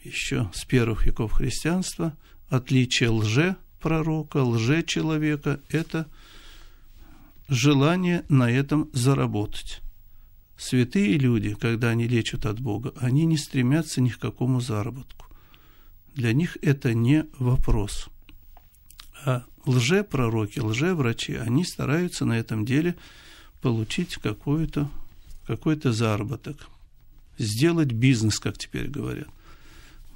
еще 0.03 0.49
с 0.53 0.65
первых 0.65 1.05
веков 1.05 1.33
христианства, 1.33 2.15
отличие 2.49 3.09
лже 3.09 3.55
пророка, 3.79 4.43
лже 4.43 4.83
человека– 4.83 5.59
это 5.69 6.07
желание 7.47 8.23
на 8.29 8.49
этом 8.49 8.89
заработать. 8.93 9.81
Святые 10.57 11.17
люди, 11.17 11.55
когда 11.55 11.89
они 11.89 12.07
лечат 12.07 12.45
от 12.45 12.59
Бога, 12.59 12.93
они 12.99 13.25
не 13.25 13.37
стремятся 13.37 14.01
ни 14.01 14.09
к 14.09 14.19
какому 14.19 14.61
заработку. 14.61 15.25
Для 16.15 16.33
них 16.33 16.57
это 16.61 16.93
не 16.93 17.25
вопрос. 17.39 18.09
А 19.25 19.43
лжепророки, 19.65 20.59
лжеврачи, 20.59 21.33
они 21.33 21.63
стараются 21.63 22.25
на 22.25 22.37
этом 22.39 22.65
деле 22.65 22.95
получить 23.61 24.15
какой-то 24.17 24.89
какой 25.45 25.79
заработок, 25.83 26.67
сделать 27.37 27.91
бизнес, 27.91 28.39
как 28.39 28.57
теперь 28.57 28.87
говорят. 28.87 29.27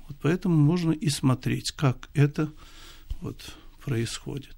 Вот 0.07 0.17
поэтому 0.21 0.55
можно 0.55 0.91
и 0.91 1.09
смотреть, 1.09 1.71
как 1.71 2.09
это 2.13 2.49
вот 3.21 3.55
происходит. 3.83 4.55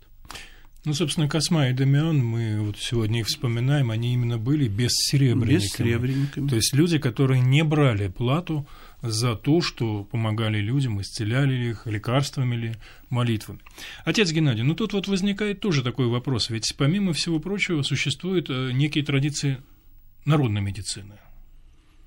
Ну, 0.86 0.93
собственно, 0.93 1.28
Косма 1.28 1.69
и 1.69 1.73
Дамиан, 1.73 2.17
мы 2.23 2.62
вот 2.62 2.78
сегодня 2.78 3.21
их 3.21 3.28
вспоминаем, 3.28 3.91
они 3.91 4.13
именно 4.13 4.38
были 4.38 4.67
без 4.67 4.91
серебряниками. 4.93 5.56
Без 5.56 5.69
серебряниками. 5.69 6.47
То 6.47 6.56
есть 6.56 6.73
люди, 6.73 6.97
которые 6.97 7.41
не 7.41 7.63
брали 7.63 8.08
плату 8.08 8.67
за 9.02 9.36
то, 9.36 9.62
что 9.62 10.04
помогали 10.04 10.60
людям, 10.60 11.00
исцеляли 11.02 11.70
их 11.70 11.86
лекарствами 11.86 12.56
или 12.56 12.76
молитвами. 13.10 13.60
Отец 14.06 14.32
Геннадий, 14.32 14.64
ну 14.64 14.74
тут 14.74 14.94
вот 14.94 15.08
возникает 15.08 15.60
тоже 15.60 15.84
такой 15.84 16.08
вопрос, 16.08 16.50
ведь 16.50 16.74
помимо 16.78 17.14
всего 17.14 17.40
прочего 17.40 17.84
существуют 17.84 18.50
э, 18.50 18.72
некие 18.72 19.04
традиции 19.04 19.62
народной 20.26 20.62
медицины, 20.62 21.16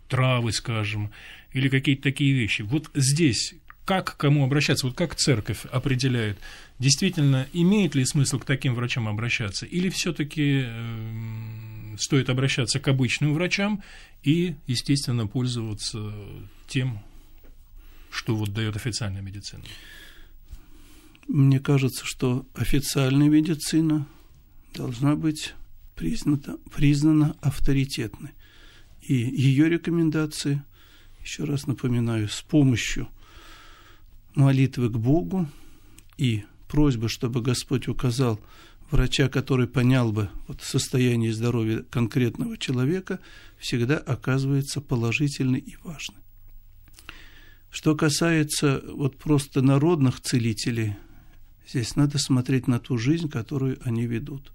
травы, 0.08 0.52
скажем, 0.52 1.10
или 1.52 1.68
какие-то 1.68 2.02
такие 2.02 2.34
вещи. 2.34 2.62
Вот 2.62 2.90
здесь 2.94 3.54
как 3.84 4.14
к 4.14 4.16
кому 4.18 4.44
обращаться, 4.44 4.86
вот 4.86 4.96
как 4.96 5.16
церковь 5.16 5.64
определяет, 5.64 6.38
действительно 6.78 7.48
имеет 7.52 7.94
ли 7.94 8.04
смысл 8.04 8.38
к 8.38 8.44
таким 8.44 8.74
врачам 8.74 9.08
обращаться, 9.08 9.66
или 9.66 9.88
все-таки 9.88 10.62
э, 10.64 11.59
стоит 12.00 12.30
обращаться 12.30 12.80
к 12.80 12.88
обычным 12.88 13.34
врачам 13.34 13.82
и, 14.22 14.56
естественно, 14.66 15.26
пользоваться 15.26 16.12
тем, 16.68 17.00
что 18.10 18.34
вот 18.34 18.52
дает 18.52 18.76
официальная 18.76 19.22
медицина? 19.22 19.62
Мне 21.28 21.60
кажется, 21.60 22.04
что 22.04 22.46
официальная 22.54 23.28
медицина 23.28 24.06
должна 24.74 25.14
быть 25.14 25.54
признана, 25.94 26.58
признана 26.74 27.36
авторитетной. 27.40 28.30
И 29.02 29.14
ее 29.14 29.68
рекомендации, 29.68 30.62
еще 31.22 31.44
раз 31.44 31.66
напоминаю, 31.66 32.28
с 32.28 32.42
помощью– 32.42 33.08
молитвы 34.34 34.88
к 34.88 34.96
Богу 34.96 35.48
и 36.16 36.44
просьбы, 36.68 37.08
чтобы 37.08 37.42
Господь 37.42 37.88
указал 37.88 38.40
врача, 38.90 39.28
который 39.28 39.66
понял 39.66 40.12
бы 40.12 40.28
вот 40.46 40.62
состояние 40.62 41.32
здоровья 41.32 41.84
конкретного 41.90 42.56
человека, 42.56 43.20
всегда 43.58 43.96
оказывается 43.96 44.80
положительной 44.80 45.60
и 45.60 45.76
важной. 45.82 46.18
Что 47.70 47.94
касается 47.94 48.82
вот 48.86 49.16
просто 49.16 49.62
народных 49.62 50.20
целителей, 50.20 50.96
здесь 51.68 51.94
надо 51.94 52.18
смотреть 52.18 52.66
на 52.66 52.80
ту 52.80 52.98
жизнь, 52.98 53.28
которую 53.28 53.78
они 53.84 54.06
ведут. 54.06 54.52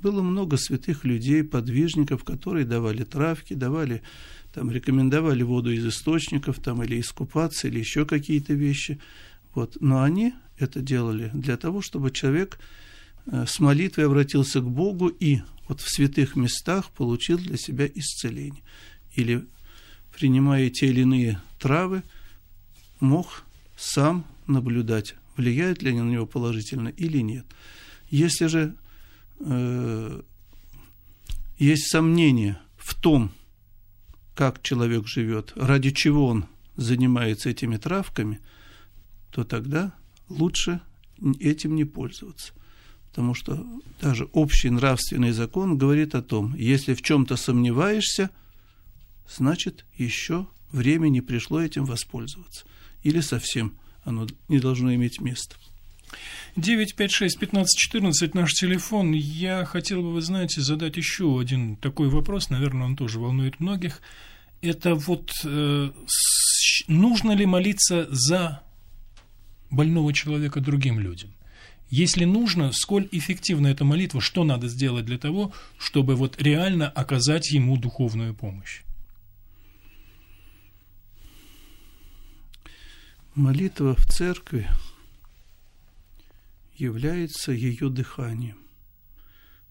Было 0.00 0.20
много 0.20 0.58
святых 0.58 1.04
людей, 1.04 1.42
подвижников, 1.42 2.24
которые 2.24 2.66
давали 2.66 3.04
травки, 3.04 3.54
давали 3.54 4.02
там 4.54 4.70
рекомендовали 4.70 5.42
воду 5.42 5.72
из 5.72 5.84
источников, 5.84 6.60
там, 6.60 6.82
или 6.82 7.00
искупаться, 7.00 7.66
или 7.66 7.80
еще 7.80 8.06
какие-то 8.06 8.54
вещи. 8.54 9.00
Вот. 9.52 9.78
Но 9.80 10.02
они 10.02 10.34
это 10.58 10.80
делали 10.80 11.30
для 11.34 11.56
того, 11.56 11.82
чтобы 11.82 12.12
человек 12.12 12.60
с 13.26 13.58
молитвой 13.58 14.06
обратился 14.06 14.60
к 14.60 14.68
Богу 14.68 15.08
и 15.08 15.40
вот 15.68 15.80
в 15.80 15.88
святых 15.88 16.36
местах 16.36 16.90
получил 16.90 17.38
для 17.38 17.56
себя 17.56 17.86
исцеление. 17.86 18.62
Или, 19.14 19.46
принимая 20.16 20.68
те 20.70 20.88
или 20.88 21.02
иные 21.02 21.40
травы, 21.58 22.02
мог 23.00 23.44
сам 23.76 24.26
наблюдать, 24.46 25.14
влияет 25.36 25.82
ли 25.82 25.90
они 25.90 26.00
на 26.00 26.10
него 26.10 26.26
положительно 26.26 26.88
или 26.88 27.18
нет. 27.18 27.46
Если 28.10 28.46
же 28.46 28.76
э, 29.40 30.22
есть 31.58 31.90
сомнения 31.90 32.60
в 32.76 32.94
том, 32.94 33.32
как 34.34 34.62
человек 34.62 35.06
живет, 35.06 35.52
ради 35.54 35.90
чего 35.90 36.26
он 36.26 36.46
занимается 36.76 37.50
этими 37.50 37.76
травками, 37.76 38.40
то 39.30 39.44
тогда 39.44 39.94
лучше 40.28 40.80
этим 41.40 41.74
не 41.74 41.84
пользоваться. 41.84 42.52
Потому 43.14 43.34
что 43.34 43.64
даже 44.00 44.24
общий 44.32 44.70
нравственный 44.70 45.30
закон 45.30 45.78
говорит 45.78 46.16
о 46.16 46.22
том, 46.22 46.52
если 46.56 46.94
в 46.94 47.02
чем-то 47.02 47.36
сомневаешься, 47.36 48.30
значит, 49.28 49.84
еще 49.96 50.48
время 50.72 51.08
не 51.10 51.20
пришло 51.20 51.60
этим 51.60 51.84
воспользоваться. 51.84 52.64
Или 53.04 53.20
совсем 53.20 53.74
оно 54.02 54.26
не 54.48 54.58
должно 54.58 54.92
иметь 54.96 55.20
места. 55.20 55.54
956-1514 56.56 58.30
наш 58.34 58.52
телефон. 58.52 59.12
Я 59.12 59.64
хотел 59.64 60.02
бы, 60.02 60.12
вы 60.12 60.20
знаете, 60.20 60.60
задать 60.60 60.96
еще 60.96 61.38
один 61.40 61.76
такой 61.76 62.08
вопрос, 62.08 62.50
наверное, 62.50 62.86
он 62.86 62.96
тоже 62.96 63.20
волнует 63.20 63.60
многих. 63.60 64.02
Это 64.60 64.96
вот 64.96 65.30
э, 65.44 65.92
нужно 66.88 67.30
ли 67.30 67.46
молиться 67.46 68.08
за 68.10 68.64
больного 69.70 70.12
человека 70.12 70.60
другим 70.60 70.98
людям? 70.98 71.33
Если 71.96 72.24
нужно, 72.24 72.72
сколь 72.72 73.08
эффективна 73.12 73.68
эта 73.68 73.84
молитва, 73.84 74.20
что 74.20 74.42
надо 74.42 74.66
сделать 74.66 75.04
для 75.04 75.16
того, 75.16 75.52
чтобы 75.78 76.16
вот 76.16 76.42
реально 76.42 76.88
оказать 76.88 77.52
ему 77.52 77.76
духовную 77.76 78.34
помощь? 78.34 78.82
Молитва 83.36 83.94
в 83.94 84.06
церкви 84.06 84.68
является 86.74 87.52
ее 87.52 87.88
дыханием. 87.90 88.58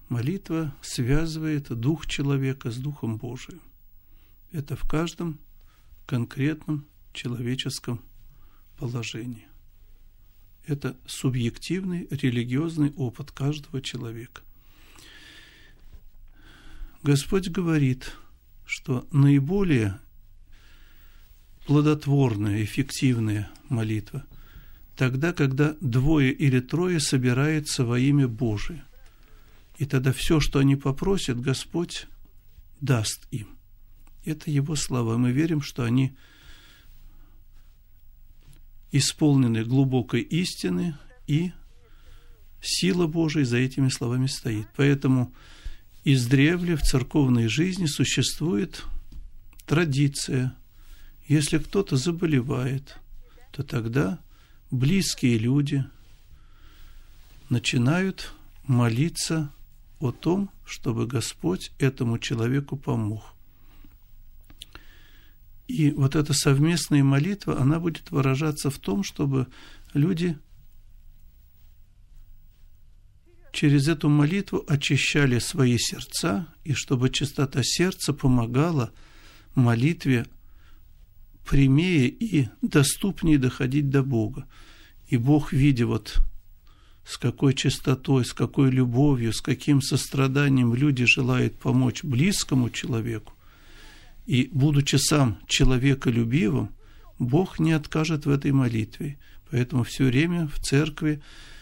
Молитва 0.07 0.73
связывает 0.81 1.77
дух 1.77 2.07
человека 2.07 2.71
с 2.71 2.77
Духом 2.77 3.17
Божиим. 3.17 3.62
Это 4.53 4.77
в 4.77 4.88
каждом 4.88 5.41
конкретном 6.05 6.86
человеческом 7.12 7.99
положении. 8.77 9.45
Это 10.65 10.95
субъективный 11.06 12.08
религиозный 12.10 12.93
опыт 12.95 13.32
каждого 13.32 13.82
человека. 13.82 14.41
Господь 17.02 17.49
говорит, 17.49 18.13
что 18.65 19.08
наиболее 19.12 19.99
плодотворная, 21.65 22.63
эффективная 22.63 23.49
молитва– 23.69 24.26
тогда, 24.95 25.34
когда 25.34 25.76
двое 25.82 26.32
или 26.32 26.60
трое 26.60 26.99
собираются 26.99 27.86
во 27.86 27.99
имя 27.99 28.28
Божие. 28.28 28.84
И 29.78 29.86
тогда 29.86 30.13
все, 30.13 30.39
что 30.39 30.60
они 30.60 30.76
попросят, 30.76 31.41
Господь 31.41 32.08
даст 32.80 33.28
им. 33.32 33.47
Это 34.23 34.52
Его 34.52 34.76
слова. 34.76 35.17
Мы 35.17 35.32
верим, 35.32 35.62
что 35.62 35.84
они 35.84 36.15
исполнены 38.93 39.65
глубокой 39.65 40.21
истины, 40.21 40.95
и 41.27 41.51
сила 42.62 43.08
Божия 43.08 43.43
за 43.43 43.58
этими 43.58 43.89
словами 43.89 44.27
стоит. 44.27 44.67
Поэтому 44.77 45.34
издревле 46.06 46.77
в 46.77 46.82
церковной 46.82 47.47
жизни 47.47 47.88
существует 47.88 48.84
традиция. 49.65 50.56
Если 51.27 51.58
кто-то 51.58 51.97
заболевает, 51.97 52.97
то 53.51 53.63
тогда– 53.63 54.19
близкие 54.73 55.38
люди 55.38 55.86
начинают 57.49 58.34
молиться 58.65 59.51
о 59.99 60.12
том, 60.12 60.49
чтобы 60.65 61.06
Господь 61.06 61.71
этому 61.77 62.17
человеку 62.17 62.75
помог. 62.75 63.32
И 65.73 65.89
вот 65.89 66.15
эта 66.15 66.33
совместная 66.33 67.03
молитва, 67.03 67.59
она 67.59 67.79
будет 67.79 68.12
выражаться 68.12 68.69
в 68.69 68.77
том, 68.77 69.03
чтобы 69.03 69.47
люди 69.95 70.38
через 73.51 73.88
эту 73.88 74.07
молитву 74.07 74.63
очищали 74.67 75.39
свои 75.39 75.79
сердца, 75.79 76.47
и 76.63 76.73
чтобы 76.73 77.09
чистота 77.09 77.62
сердца 77.63 78.13
помогала 78.13 78.91
молитве 79.55 80.27
прямее 81.49 82.07
и 82.07 82.49
доступнее 82.62 83.39
доходить 83.39 83.89
до 83.89 84.03
Бога. 84.03 84.47
И 85.07 85.17
Бог, 85.17 85.53
видя 85.53 85.88
вот 85.88 86.19
с 87.03 87.17
какой 87.17 87.55
чистотой, 87.55 88.25
с 88.25 88.33
какой 88.33 88.69
любовью, 88.69 89.33
с 89.33 89.41
каким 89.41 89.81
состраданием 89.81 90.75
люди 90.75 91.05
желают 91.05 91.57
помочь 91.57 92.03
близкому 92.03 92.69
человеку, 92.69 93.33
и 94.25 94.49
будучи 94.51 94.95
сам 94.95 95.39
человеколюбивым, 95.47 96.69
Бог 97.19 97.59
не 97.59 97.73
откажет 97.73 98.25
в 98.25 98.29
этой 98.29 98.51
молитве. 98.51 99.17
Поэтому 99.51 99.83
все 99.83 100.05
время 100.05 100.47
в 100.47 100.59
церкви 100.59 101.21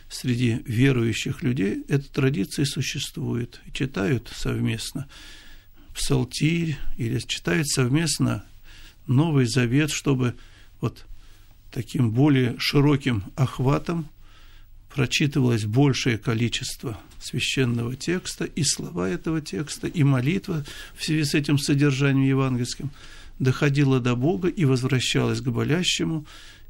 среди 0.10 0.62
верующих 0.66 1.44
людей 1.44 1.84
эта 1.88 2.12
традиция 2.12 2.66
существует. 2.66 3.62
Читают 3.74 4.32
совместно 4.34 5.08
псалтирь 5.94 6.78
или 6.98 7.20
читают 7.20 7.68
совместно 7.68 8.46
Новый 9.08 9.46
Завет, 9.46 9.92
чтобы 9.92 10.36
вот 10.80 11.06
таким 11.72 12.12
более 12.12 12.56
широким 12.60 13.24
охватом 13.36 14.10
прочитывалось 14.94 15.66
большее 15.66 16.18
количество 16.18 17.00
священного 17.22 17.96
текста, 17.96 18.46
и 18.46 18.64
слова 18.64 19.10
этого 19.10 19.42
текста, 19.42 19.88
и 19.88 20.04
молитва 20.04 20.64
в 20.96 21.04
связи 21.04 21.24
с 21.24 21.34
этим 21.34 21.58
содержанием 21.58 22.28
евангельским 22.28 22.92
доходила 23.40 24.00
до 24.00 24.16
Бога 24.16 24.48
и 24.48 24.66
возвращалась 24.66 25.42
к 25.42 25.48
болящему 25.48 26.26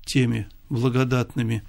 теми 0.05 0.47
благодатными 0.69 1.63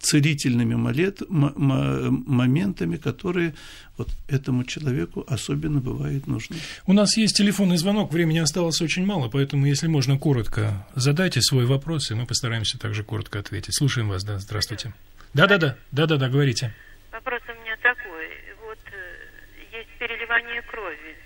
целительными 0.00 0.76
молет, 0.76 1.20
моментами, 1.28 2.96
которые 2.96 3.54
вот 3.96 4.08
этому 4.28 4.62
человеку 4.62 5.24
особенно 5.26 5.80
бывают 5.80 6.28
нужны. 6.28 6.56
У 6.86 6.92
нас 6.92 7.16
есть 7.16 7.36
телефонный 7.36 7.76
звонок, 7.76 8.12
времени 8.12 8.38
осталось 8.38 8.80
очень 8.80 9.04
мало, 9.04 9.28
поэтому, 9.28 9.66
если 9.66 9.88
можно, 9.88 10.16
коротко 10.16 10.86
задайте 10.94 11.42
свой 11.42 11.66
вопрос, 11.66 12.12
и 12.12 12.14
мы 12.14 12.24
постараемся 12.24 12.78
также 12.78 13.02
коротко 13.02 13.40
ответить. 13.40 13.76
Слушаем 13.76 14.08
вас, 14.08 14.22
да, 14.22 14.38
здравствуйте. 14.38 14.94
Да-да-да, 15.34 15.76
да-да-да, 15.92 16.28
говорите. 16.28 16.72
Вопрос 17.10 17.40
у 17.48 17.62
меня 17.62 17.76
такой. 17.82 18.28
Вот 18.64 18.78
э, 18.92 19.76
есть 19.76 19.88
переливание 19.98 20.62
крови, 20.62 21.16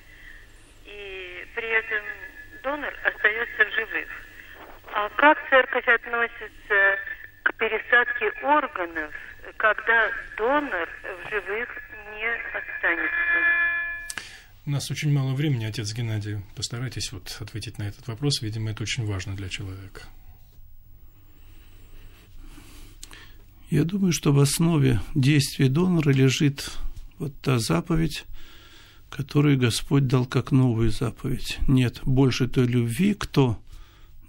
и 0.85 1.47
при 1.55 1.69
этом 1.69 2.05
донор 2.63 2.95
остается 3.05 3.65
в 3.65 3.75
живых. 3.75 4.09
А 4.93 5.09
как 5.11 5.39
церковь 5.51 5.89
относится 5.89 6.99
к 7.43 7.55
пересадке 7.55 8.31
органов, 8.43 9.13
когда 9.57 10.11
донор 10.37 10.89
в 11.03 11.31
живых 11.31 11.69
не 12.15 12.27
останется? 12.55 13.67
У 14.67 14.71
нас 14.71 14.91
очень 14.91 15.13
мало 15.13 15.35
времени, 15.35 15.65
отец 15.65 15.93
Геннадий. 15.93 16.39
Постарайтесь 16.57 17.13
вот 17.13 17.37
ответить 17.41 17.79
на 17.79 17.85
этот 17.89 18.07
вопрос. 18.09 18.43
Видимо, 18.43 18.71
это 18.71 18.83
очень 18.83 19.07
важно 19.07 19.37
для 19.37 19.49
человека. 19.49 20.03
Я 23.71 23.85
думаю, 23.85 24.13
что 24.13 24.33
в 24.33 24.39
основе 24.39 25.01
действия 25.15 25.69
донора 25.69 26.11
лежит 26.11 26.71
вот 27.19 27.35
та 27.41 27.59
заповедь, 27.59 28.25
которую 29.11 29.59
Господь 29.59 30.07
дал 30.07 30.25
как 30.25 30.53
новую 30.53 30.91
заповедь. 30.91 31.59
Нет 31.67 32.01
больше 32.05 32.47
той 32.47 32.67
любви, 32.67 33.15
кто 33.15 33.59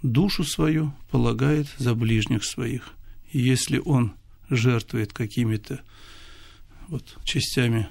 душу 0.02 0.42
свою 0.42 0.92
полагает 1.10 1.68
за 1.78 1.94
ближних 1.94 2.44
своих. 2.44 2.90
И 3.30 3.38
если 3.38 3.78
он 3.78 4.12
жертвует 4.50 5.12
какими-то 5.12 5.80
вот 6.88 7.16
частями 7.22 7.88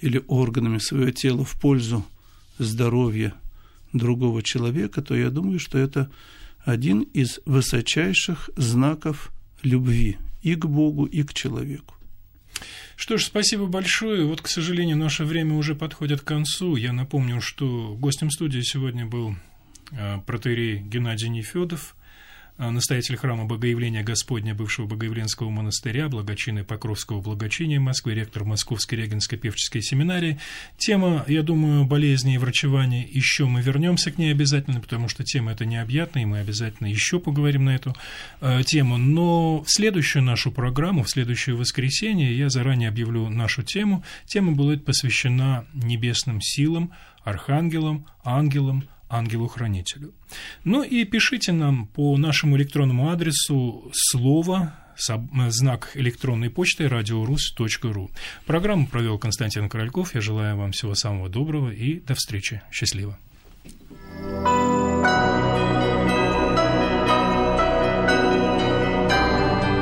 или 0.00 0.22
органами 0.28 0.78
своего 0.78 1.10
тела 1.10 1.44
в 1.44 1.58
пользу 1.60 2.04
здоровья 2.58 3.34
другого 3.92 4.42
человека, 4.42 5.02
то 5.02 5.16
я 5.16 5.30
думаю, 5.30 5.58
что 5.58 5.78
это 5.78 6.10
один 6.64 7.02
из 7.02 7.40
высочайших 7.44 8.50
знаков 8.56 9.32
любви 9.62 10.18
и 10.46 10.54
к 10.54 10.66
Богу, 10.66 11.06
и 11.06 11.24
к 11.24 11.34
человеку. 11.34 11.96
Что 12.94 13.18
ж, 13.18 13.24
спасибо 13.24 13.66
большое. 13.66 14.24
Вот, 14.24 14.40
к 14.40 14.46
сожалению, 14.46 14.96
наше 14.96 15.24
время 15.24 15.54
уже 15.54 15.74
подходит 15.74 16.20
к 16.20 16.24
концу. 16.24 16.76
Я 16.76 16.92
напомню, 16.92 17.40
что 17.40 17.96
гостем 17.98 18.30
студии 18.30 18.60
сегодня 18.60 19.06
был 19.06 19.34
а, 19.90 20.20
протеерей 20.20 20.78
Геннадий 20.78 21.30
Нефедов, 21.30 21.95
настоятель 22.58 23.16
храма 23.16 23.44
Богоявления 23.44 24.02
Господня 24.02 24.54
бывшего 24.54 24.86
Богоявленского 24.86 25.50
монастыря, 25.50 26.08
благочины 26.08 26.64
Покровского 26.64 27.20
благочиния 27.20 27.80
Москвы, 27.80 28.14
ректор 28.14 28.44
Московской 28.44 28.98
Регенской 28.98 29.36
певческой 29.38 29.82
семинарии. 29.82 30.38
Тема, 30.78 31.24
я 31.28 31.42
думаю, 31.42 31.84
болезни 31.84 32.34
и 32.34 32.38
врачевания, 32.38 33.06
еще 33.06 33.44
мы 33.46 33.60
вернемся 33.60 34.10
к 34.10 34.18
ней 34.18 34.30
обязательно, 34.30 34.80
потому 34.80 35.08
что 35.08 35.24
тема 35.24 35.52
эта 35.52 35.64
необъятная, 35.66 36.22
и 36.22 36.26
мы 36.26 36.38
обязательно 36.38 36.88
еще 36.88 37.20
поговорим 37.20 37.66
на 37.66 37.74
эту 37.74 37.94
э, 38.40 38.62
тему. 38.64 38.96
Но 38.96 39.62
в 39.62 39.70
следующую 39.70 40.22
нашу 40.22 40.50
программу, 40.50 41.02
в 41.02 41.10
следующее 41.10 41.56
воскресенье, 41.56 42.36
я 42.36 42.48
заранее 42.48 42.88
объявлю 42.88 43.28
нашу 43.28 43.62
тему. 43.62 44.02
Тема 44.24 44.52
будет 44.52 44.84
посвящена 44.84 45.66
небесным 45.74 46.40
силам, 46.40 46.92
архангелам, 47.22 48.06
ангелам, 48.24 48.88
ангелу-хранителю. 49.08 50.12
Ну 50.64 50.82
и 50.82 51.04
пишите 51.04 51.52
нам 51.52 51.86
по 51.86 52.16
нашему 52.16 52.56
электронному 52.56 53.10
адресу 53.10 53.90
слово 53.92 54.74
знак 55.48 55.90
электронной 55.94 56.50
почты 56.50 56.88
радиорус.ру. 56.88 58.10
Программу 58.46 58.86
провел 58.86 59.18
Константин 59.18 59.68
Корольков. 59.68 60.14
Я 60.14 60.20
желаю 60.20 60.56
вам 60.56 60.72
всего 60.72 60.94
самого 60.94 61.28
доброго 61.28 61.70
и 61.70 62.00
до 62.00 62.14
встречи. 62.14 62.62
Счастливо. 62.70 63.18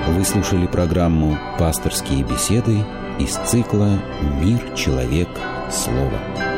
Вы 0.09 0.25
слушали 0.25 0.67
программу 0.67 1.39
«Пасторские 1.59 2.25
беседы» 2.25 2.79
из 3.19 3.35
цикла 3.49 4.03
«Мир, 4.41 4.75
человек, 4.75 5.29
слово». 5.71 6.54